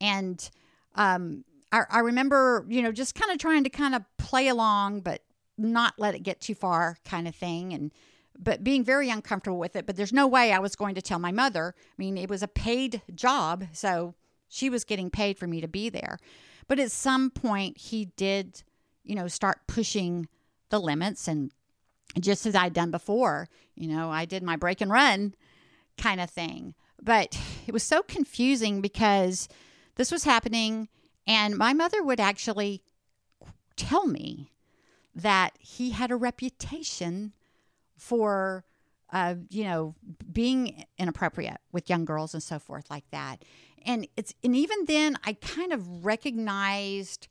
and 0.00 0.50
um, 0.94 1.44
I, 1.72 1.82
I 1.90 1.98
remember 2.00 2.64
you 2.68 2.82
know 2.82 2.92
just 2.92 3.14
kind 3.14 3.30
of 3.30 3.38
trying 3.38 3.64
to 3.64 3.70
kind 3.70 3.94
of 3.94 4.04
play 4.16 4.48
along, 4.48 5.00
but 5.00 5.22
not 5.58 5.94
let 5.98 6.14
it 6.14 6.22
get 6.22 6.40
too 6.40 6.54
far, 6.54 6.96
kind 7.04 7.28
of 7.28 7.34
thing, 7.34 7.74
and 7.74 7.92
but 8.42 8.64
being 8.64 8.82
very 8.82 9.10
uncomfortable 9.10 9.58
with 9.58 9.76
it. 9.76 9.86
But 9.86 9.96
there's 9.96 10.12
no 10.12 10.26
way 10.26 10.52
I 10.52 10.58
was 10.58 10.74
going 10.74 10.94
to 10.94 11.02
tell 11.02 11.18
my 11.18 11.30
mother. 11.30 11.74
I 11.76 11.94
mean, 11.98 12.16
it 12.16 12.30
was 12.30 12.42
a 12.42 12.48
paid 12.48 13.02
job, 13.14 13.66
so 13.72 14.14
she 14.48 14.70
was 14.70 14.84
getting 14.84 15.10
paid 15.10 15.38
for 15.38 15.46
me 15.46 15.60
to 15.60 15.68
be 15.68 15.90
there. 15.90 16.18
But 16.66 16.78
at 16.78 16.90
some 16.90 17.30
point, 17.30 17.76
he 17.76 18.06
did, 18.16 18.62
you 19.04 19.14
know, 19.14 19.28
start 19.28 19.66
pushing 19.66 20.28
the 20.70 20.80
limits. 20.80 21.28
And 21.28 21.52
just 22.18 22.46
as 22.46 22.54
I'd 22.54 22.72
done 22.72 22.90
before, 22.90 23.48
you 23.74 23.88
know, 23.88 24.10
I 24.10 24.24
did 24.24 24.42
my 24.42 24.56
break 24.56 24.80
and 24.80 24.90
run 24.90 25.34
kind 25.98 26.20
of 26.20 26.30
thing. 26.30 26.74
But 27.02 27.38
it 27.66 27.72
was 27.72 27.82
so 27.82 28.02
confusing 28.02 28.80
because 28.80 29.48
this 29.96 30.10
was 30.10 30.24
happening, 30.24 30.88
and 31.26 31.56
my 31.56 31.72
mother 31.72 32.02
would 32.02 32.20
actually 32.20 32.82
tell 33.76 34.06
me 34.06 34.52
that 35.14 35.56
he 35.58 35.90
had 35.90 36.10
a 36.10 36.16
reputation 36.16 37.32
for 38.00 38.64
uh, 39.12 39.34
you 39.48 39.64
know 39.64 39.94
being 40.32 40.84
inappropriate 40.98 41.58
with 41.72 41.90
young 41.90 42.04
girls 42.04 42.34
and 42.34 42.42
so 42.42 42.58
forth 42.58 42.90
like 42.90 43.08
that. 43.10 43.44
And 43.86 44.08
it's 44.16 44.34
and 44.42 44.54
even 44.56 44.84
then 44.86 45.16
i 45.24 45.32
kind 45.34 45.72
of 45.72 46.04
recognized 46.04 47.28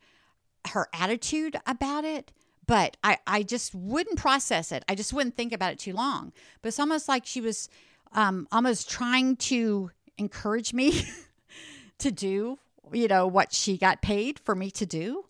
her 0.70 0.88
attitude 0.94 1.56
about 1.68 2.04
it 2.06 2.32
but 2.66 2.98
i 3.04 3.18
i 3.28 3.44
just 3.44 3.74
wouldn't 3.76 4.18
process 4.18 4.72
it. 4.72 4.84
I 4.88 4.96
just 4.96 5.14
wouldn't 5.14 5.36
think 5.36 5.54
about 5.54 5.74
it 5.74 5.80
too 5.80 5.94
long. 5.94 6.34
But 6.62 6.70
it's 6.70 6.80
almost 6.80 7.08
like 7.08 7.26
she 7.26 7.42
was 7.42 7.70
um, 8.14 8.48
almost 8.52 8.90
trying 8.90 9.36
to 9.36 9.92
encourage 10.18 10.74
me 10.74 11.04
to 12.00 12.12
do 12.12 12.58
you 12.92 13.08
know 13.08 13.28
what 13.28 13.54
she 13.54 13.78
got 13.78 14.02
paid 14.02 14.40
for 14.40 14.56
me 14.56 14.72
to 14.72 14.86
do. 14.86 15.26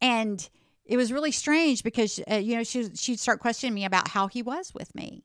And 0.00 0.48
it 0.90 0.96
was 0.96 1.12
really 1.12 1.30
strange 1.30 1.84
because 1.84 2.20
uh, 2.30 2.34
you 2.34 2.56
know 2.56 2.64
she 2.64 2.90
she'd 2.94 3.20
start 3.20 3.38
questioning 3.38 3.74
me 3.74 3.84
about 3.84 4.08
how 4.08 4.26
he 4.26 4.42
was 4.42 4.74
with 4.74 4.94
me. 4.94 5.22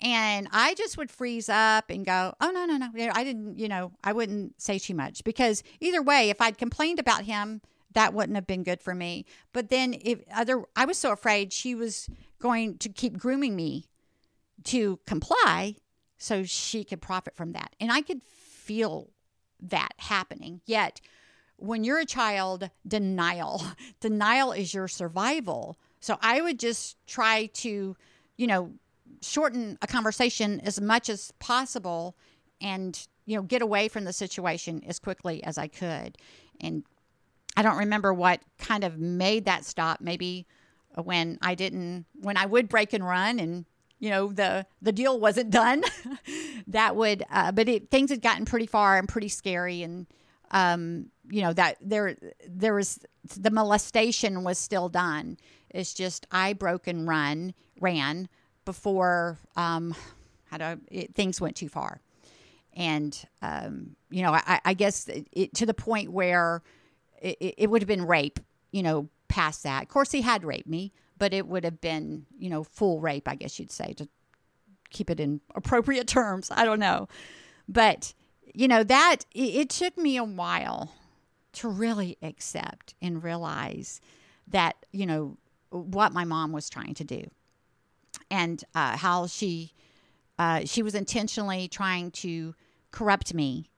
And 0.00 0.48
i 0.50 0.74
just 0.74 0.98
would 0.98 1.10
freeze 1.10 1.48
up 1.48 1.90
and 1.90 2.04
go 2.04 2.34
oh 2.40 2.50
no 2.50 2.64
no 2.64 2.76
no 2.78 2.90
i 3.14 3.22
didn't 3.22 3.58
you 3.58 3.68
know 3.68 3.92
i 4.02 4.12
wouldn't 4.12 4.60
say 4.60 4.78
too 4.78 4.94
much. 4.94 5.22
Because 5.22 5.62
either 5.80 6.02
way 6.02 6.30
if 6.30 6.40
i'd 6.40 6.58
complained 6.58 6.98
about 6.98 7.24
him 7.24 7.60
that 7.92 8.12
wouldn't 8.12 8.36
have 8.36 8.46
been 8.46 8.62
good 8.62 8.82
for 8.82 8.94
me. 8.94 9.24
But 9.52 9.68
then 9.68 9.94
if 10.00 10.20
other 10.34 10.64
i 10.74 10.86
was 10.86 10.96
so 10.98 11.12
afraid 11.12 11.52
she 11.52 11.74
was 11.74 12.08
going 12.40 12.78
to 12.78 12.88
keep 12.88 13.18
grooming 13.18 13.54
me 13.54 13.84
to 14.64 14.98
comply 15.06 15.76
so 16.16 16.44
she 16.44 16.84
could 16.84 17.02
profit 17.02 17.36
from 17.36 17.52
that. 17.52 17.76
And 17.78 17.92
i 17.92 18.00
could 18.00 18.22
feel 18.22 19.10
that 19.60 19.92
happening. 19.98 20.62
Yet 20.64 21.00
when 21.58 21.84
you're 21.84 21.98
a 21.98 22.06
child, 22.06 22.70
denial. 22.86 23.62
Denial 24.00 24.52
is 24.52 24.74
your 24.74 24.88
survival. 24.88 25.76
So 26.00 26.18
I 26.20 26.40
would 26.40 26.58
just 26.58 26.96
try 27.06 27.46
to, 27.46 27.96
you 28.36 28.46
know, 28.46 28.72
shorten 29.22 29.78
a 29.82 29.86
conversation 29.86 30.60
as 30.60 30.80
much 30.80 31.08
as 31.08 31.32
possible 31.38 32.16
and, 32.60 33.06
you 33.24 33.36
know, 33.36 33.42
get 33.42 33.62
away 33.62 33.88
from 33.88 34.04
the 34.04 34.12
situation 34.12 34.82
as 34.86 34.98
quickly 34.98 35.42
as 35.44 35.58
I 35.58 35.68
could. 35.68 36.18
And 36.60 36.84
I 37.56 37.62
don't 37.62 37.78
remember 37.78 38.12
what 38.12 38.40
kind 38.58 38.84
of 38.84 38.98
made 38.98 39.46
that 39.46 39.64
stop. 39.64 40.00
Maybe 40.00 40.46
when 41.02 41.38
I 41.40 41.54
didn't, 41.54 42.06
when 42.20 42.36
I 42.36 42.46
would 42.46 42.68
break 42.68 42.92
and 42.92 43.04
run 43.04 43.38
and, 43.38 43.64
you 43.98 44.10
know, 44.10 44.30
the, 44.30 44.66
the 44.82 44.92
deal 44.92 45.18
wasn't 45.18 45.50
done, 45.62 45.82
that 46.66 46.96
would, 46.96 47.24
uh, 47.30 47.52
but 47.52 47.68
it, 47.68 47.90
things 47.90 48.10
had 48.10 48.20
gotten 48.20 48.44
pretty 48.44 48.66
far 48.66 48.98
and 48.98 49.08
pretty 49.08 49.28
scary. 49.28 49.82
And, 49.82 50.06
um, 50.50 51.06
you 51.28 51.42
know 51.42 51.52
that 51.52 51.76
there 51.80 52.16
there 52.48 52.74
was 52.74 53.00
the 53.36 53.50
molestation 53.50 54.44
was 54.44 54.58
still 54.58 54.88
done. 54.88 55.38
It's 55.70 55.94
just 55.94 56.26
I 56.30 56.52
broke 56.52 56.86
and 56.86 57.06
run 57.06 57.54
ran 57.80 58.28
before 58.64 59.38
um, 59.56 59.94
how 60.46 60.58
do 60.58 60.80
it, 60.90 61.14
things 61.14 61.40
went 61.40 61.56
too 61.56 61.68
far, 61.68 62.00
and 62.74 63.18
um, 63.42 63.96
you 64.10 64.22
know 64.22 64.32
I, 64.32 64.60
I 64.64 64.74
guess 64.74 65.08
it, 65.08 65.28
it, 65.32 65.54
to 65.54 65.66
the 65.66 65.74
point 65.74 66.12
where 66.12 66.62
it, 67.20 67.54
it 67.58 67.70
would 67.70 67.82
have 67.82 67.88
been 67.88 68.06
rape. 68.06 68.40
You 68.72 68.82
know, 68.82 69.08
past 69.28 69.62
that. 69.62 69.82
Of 69.84 69.88
course, 69.88 70.12
he 70.12 70.22
had 70.22 70.44
raped 70.44 70.68
me, 70.68 70.92
but 71.18 71.32
it 71.32 71.46
would 71.46 71.64
have 71.64 71.80
been 71.80 72.26
you 72.38 72.50
know 72.50 72.62
full 72.62 73.00
rape. 73.00 73.28
I 73.28 73.34
guess 73.34 73.58
you'd 73.58 73.72
say 73.72 73.92
to 73.94 74.08
keep 74.90 75.10
it 75.10 75.18
in 75.18 75.40
appropriate 75.54 76.06
terms. 76.06 76.50
I 76.50 76.64
don't 76.64 76.80
know, 76.80 77.08
but 77.68 78.14
you 78.56 78.66
know 78.66 78.82
that 78.82 79.18
it, 79.34 79.68
took 79.68 79.96
me 79.98 80.16
a 80.16 80.24
while 80.24 80.90
to 81.52 81.68
really 81.68 82.16
accept 82.22 82.94
and 83.02 83.22
realize 83.22 84.00
that 84.48 84.74
you 84.92 85.04
know 85.04 85.36
what 85.70 86.12
my 86.12 86.24
mom 86.24 86.52
was 86.52 86.70
trying 86.70 86.94
to 86.94 87.04
do 87.04 87.30
and 88.30 88.64
uh, 88.74 88.96
how 88.96 89.26
she 89.26 89.72
uh, 90.38 90.60
she 90.64 90.82
was 90.82 90.94
intentionally 90.94 91.68
trying 91.68 92.10
to 92.10 92.54
corrupt 92.90 93.34
me 93.34 93.70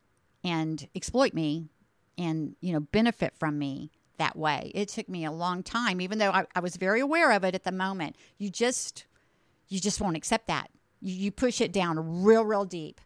and 0.44 0.88
exploit 0.94 1.34
me 1.34 1.68
and 2.16 2.54
you 2.60 2.72
know 2.72 2.80
benefit 2.80 3.34
from 3.36 3.58
me 3.58 3.90
that 4.18 4.36
way. 4.36 4.72
It 4.74 4.88
took 4.88 5.08
me 5.08 5.24
a 5.24 5.32
long 5.32 5.62
time 5.64 6.00
even 6.00 6.18
though 6.18 6.30
I, 6.30 6.46
I 6.54 6.60
was 6.60 6.76
very 6.76 7.00
aware 7.00 7.32
of 7.32 7.42
it 7.42 7.54
at 7.54 7.64
the 7.64 7.72
moment. 7.72 8.14
You 8.38 8.48
just 8.48 9.06
you 9.68 9.80
just 9.80 10.00
won't 10.00 10.16
accept 10.16 10.46
that. 10.46 10.70
You, 11.00 11.14
you 11.14 11.30
push 11.32 11.60
it 11.60 11.72
down 11.72 12.22
real 12.22 12.44
real 12.44 12.64
deep 12.64 13.00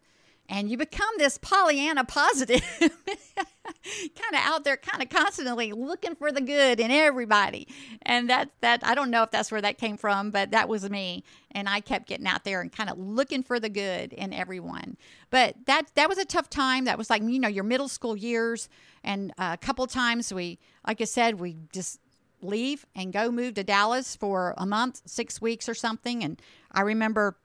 and 0.53 0.69
you 0.69 0.77
become 0.77 1.09
this 1.17 1.39
Pollyanna 1.39 2.03
positive, 2.03 2.61
kind 2.79 4.33
of 4.33 4.35
out 4.35 4.63
there, 4.63 4.77
kind 4.77 5.01
of 5.01 5.09
constantly 5.09 5.71
looking 5.71 6.13
for 6.13 6.31
the 6.31 6.41
good 6.41 6.79
in 6.79 6.91
everybody. 6.91 7.67
And 8.03 8.29
that 8.29 8.51
that 8.61 8.85
I 8.85 8.93
don't 8.93 9.09
know 9.09 9.23
if 9.23 9.31
that's 9.31 9.51
where 9.51 9.63
that 9.63 9.79
came 9.79 9.97
from, 9.97 10.29
but 10.29 10.51
that 10.51 10.69
was 10.69 10.87
me. 10.87 11.23
And 11.49 11.67
I 11.67 11.79
kept 11.79 12.07
getting 12.07 12.27
out 12.27 12.43
there 12.43 12.61
and 12.61 12.71
kind 12.71 12.91
of 12.91 12.99
looking 12.99 13.41
for 13.41 13.59
the 13.59 13.67
good 13.67 14.13
in 14.13 14.31
everyone. 14.31 14.95
But 15.31 15.55
that 15.65 15.87
that 15.95 16.07
was 16.07 16.19
a 16.19 16.25
tough 16.25 16.51
time. 16.51 16.85
That 16.85 16.99
was 16.99 17.09
like 17.09 17.23
you 17.23 17.39
know 17.39 17.47
your 17.47 17.63
middle 17.63 17.87
school 17.87 18.15
years, 18.15 18.69
and 19.03 19.33
a 19.39 19.57
couple 19.57 19.87
times 19.87 20.31
we, 20.31 20.59
like 20.85 21.01
I 21.01 21.05
said, 21.05 21.39
we 21.39 21.57
just 21.73 21.99
leave 22.43 22.85
and 22.95 23.11
go 23.11 23.31
move 23.31 23.55
to 23.55 23.63
Dallas 23.63 24.15
for 24.15 24.53
a 24.59 24.67
month, 24.67 25.01
six 25.07 25.41
weeks 25.41 25.67
or 25.67 25.73
something. 25.73 26.23
And 26.23 26.39
I 26.71 26.81
remember 26.81 27.37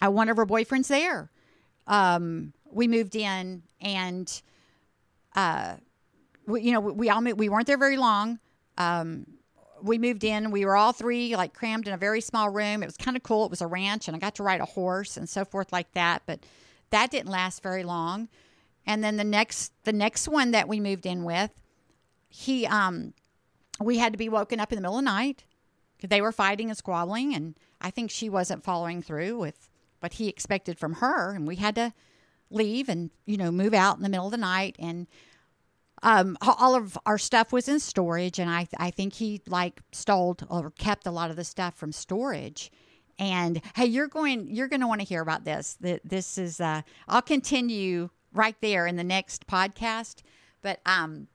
I 0.00 0.08
one 0.08 0.30
of 0.30 0.38
her 0.38 0.46
boyfriends 0.46 0.88
there 0.88 1.30
um, 1.88 2.52
we 2.70 2.86
moved 2.86 3.16
in 3.16 3.62
and 3.80 4.42
uh, 5.34 5.74
we, 6.46 6.62
you 6.62 6.72
know 6.72 6.80
we 6.80 7.10
all 7.10 7.20
moved, 7.20 7.38
we 7.38 7.48
weren't 7.48 7.66
there 7.66 7.78
very 7.78 7.96
long 7.96 8.38
um, 8.78 9.26
we 9.82 9.98
moved 9.98 10.24
in. 10.24 10.50
We 10.50 10.64
were 10.64 10.76
all 10.76 10.92
three 10.92 11.36
like 11.36 11.52
crammed 11.52 11.86
in 11.86 11.94
a 11.94 11.98
very 11.98 12.20
small 12.20 12.48
room. 12.48 12.82
It 12.82 12.86
was 12.86 12.96
kind 12.96 13.16
of 13.16 13.22
cool. 13.22 13.44
It 13.44 13.50
was 13.50 13.60
a 13.60 13.66
ranch, 13.66 14.08
and 14.08 14.16
I 14.16 14.20
got 14.20 14.36
to 14.36 14.42
ride 14.42 14.60
a 14.60 14.64
horse 14.66 15.16
and 15.16 15.28
so 15.28 15.44
forth 15.44 15.72
like 15.72 15.92
that. 15.92 16.22
But 16.26 16.40
that 16.90 17.10
didn't 17.10 17.30
last 17.30 17.62
very 17.62 17.84
long. 17.84 18.28
And 18.86 19.04
then 19.04 19.16
the 19.16 19.24
next 19.24 19.72
the 19.84 19.92
next 19.92 20.28
one 20.28 20.52
that 20.52 20.68
we 20.68 20.80
moved 20.80 21.06
in 21.06 21.24
with, 21.24 21.50
he 22.28 22.66
um, 22.66 23.14
we 23.80 23.98
had 23.98 24.12
to 24.12 24.18
be 24.18 24.28
woken 24.28 24.60
up 24.60 24.72
in 24.72 24.76
the 24.76 24.82
middle 24.82 24.98
of 24.98 25.04
the 25.04 25.10
night 25.10 25.44
they 26.06 26.20
were 26.20 26.32
fighting 26.32 26.68
and 26.68 26.78
squabbling, 26.78 27.34
and 27.34 27.56
I 27.80 27.90
think 27.90 28.10
she 28.10 28.28
wasn't 28.28 28.62
following 28.62 29.02
through 29.02 29.38
with 29.38 29.68
what 30.00 30.14
he 30.14 30.28
expected 30.28 30.78
from 30.78 30.94
her, 30.94 31.32
and 31.32 31.46
we 31.46 31.56
had 31.56 31.74
to 31.74 31.92
leave 32.50 32.88
and 32.88 33.10
you 33.26 33.36
know 33.36 33.50
move 33.50 33.74
out 33.74 33.96
in 33.96 34.02
the 34.02 34.08
middle 34.08 34.26
of 34.26 34.32
the 34.32 34.38
night 34.38 34.74
and 34.78 35.06
um, 36.02 36.36
all 36.40 36.74
of 36.74 36.96
our 37.06 37.18
stuff 37.18 37.52
was 37.52 37.68
in 37.68 37.80
storage, 37.80 38.38
and 38.38 38.50
I 38.50 38.68
I 38.78 38.90
think 38.90 39.14
he 39.14 39.42
like 39.46 39.80
stole 39.92 40.36
or 40.48 40.70
kept 40.70 41.06
a 41.06 41.10
lot 41.10 41.30
of 41.30 41.36
the 41.36 41.44
stuff 41.44 41.74
from 41.74 41.92
storage. 41.92 42.70
And 43.18 43.60
hey, 43.74 43.86
you're 43.86 44.06
going 44.06 44.48
you're 44.54 44.68
going 44.68 44.80
to 44.80 44.86
want 44.86 45.00
to 45.00 45.06
hear 45.06 45.22
about 45.22 45.44
this. 45.44 45.76
That 45.80 46.00
this 46.04 46.38
is 46.38 46.60
uh, 46.60 46.82
I'll 47.08 47.22
continue 47.22 48.10
right 48.32 48.56
there 48.60 48.86
in 48.86 48.96
the 48.96 49.04
next 49.04 49.46
podcast, 49.46 50.22
but 50.62 50.80
um, 50.86 51.26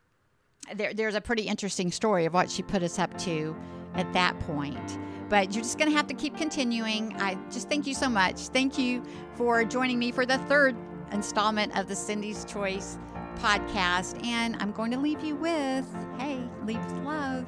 there 0.73 0.93
there's 0.93 1.15
a 1.15 1.21
pretty 1.21 1.43
interesting 1.43 1.91
story 1.91 2.25
of 2.25 2.33
what 2.33 2.49
she 2.49 2.63
put 2.63 2.83
us 2.83 2.99
up 2.99 3.17
to 3.19 3.55
at 3.95 4.11
that 4.13 4.39
point. 4.41 4.97
But 5.29 5.53
you're 5.53 5.63
just 5.63 5.77
going 5.77 5.89
to 5.89 5.95
have 5.95 6.07
to 6.07 6.13
keep 6.13 6.37
continuing. 6.37 7.15
I 7.21 7.35
just 7.51 7.69
thank 7.69 7.87
you 7.87 7.93
so 7.93 8.09
much. 8.09 8.47
Thank 8.47 8.77
you 8.77 9.03
for 9.35 9.63
joining 9.63 9.97
me 9.99 10.11
for 10.11 10.25
the 10.25 10.37
third 10.39 10.75
installment 11.11 11.77
of 11.77 11.87
the 11.87 11.95
Cindy's 11.95 12.45
Choice 12.45 12.97
podcast. 13.37 14.23
And 14.25 14.55
I'm 14.59 14.71
going 14.71 14.91
to 14.91 14.99
leave 14.99 15.23
you 15.23 15.35
with 15.35 15.87
hey, 16.19 16.39
leave 16.65 16.83
with 16.85 16.97
love, 16.99 17.45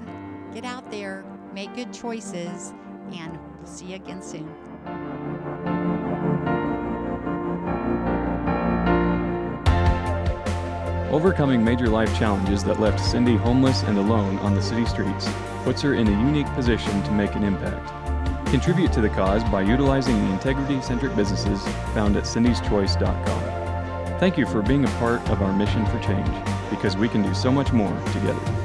get 0.54 0.66
out 0.66 0.90
there, 0.92 1.26
make 1.54 1.74
good 1.76 1.94
choices, 1.94 2.74
and 3.14 3.38
we'll 3.58 3.68
see 3.68 3.88
you 3.88 3.96
again 3.96 4.22
soon. 4.22 5.25
Overcoming 11.16 11.64
major 11.64 11.88
life 11.88 12.14
challenges 12.20 12.62
that 12.66 12.82
left 12.82 13.00
Cindy 13.00 13.38
homeless 13.38 13.84
and 13.84 13.98
alone 13.98 14.38
on 14.40 14.54
the 14.54 14.62
city 14.62 14.86
streets 14.86 15.30
puts 15.64 15.82
her 15.82 15.94
in 15.94 16.10
a 16.10 16.12
unique 16.12 16.48
position 16.48 17.02
to 17.04 17.12
make 17.12 17.36
an 17.36 17.44
impact. 17.46 17.88
Contribute 18.48 18.92
to 18.92 19.00
the 19.00 19.08
cause 19.08 19.42
by 19.46 19.62
utilizing 19.62 20.18
the 20.18 20.34
integrity 20.34 20.82
centric 20.82 21.16
businesses 21.16 21.66
found 21.94 22.18
at 22.18 22.26
cindyschoice.com. 22.26 24.20
Thank 24.20 24.38
you 24.38 24.46
for 24.46 24.62
being 24.62 24.84
a 24.84 24.90
part 25.00 25.22
of 25.30 25.42
our 25.42 25.54
mission 25.54 25.86
for 25.86 26.00
change 26.00 26.28
because 26.70 26.98
we 26.98 27.08
can 27.08 27.22
do 27.22 27.34
so 27.34 27.50
much 27.50 27.72
more 27.72 27.98
together. 28.12 28.65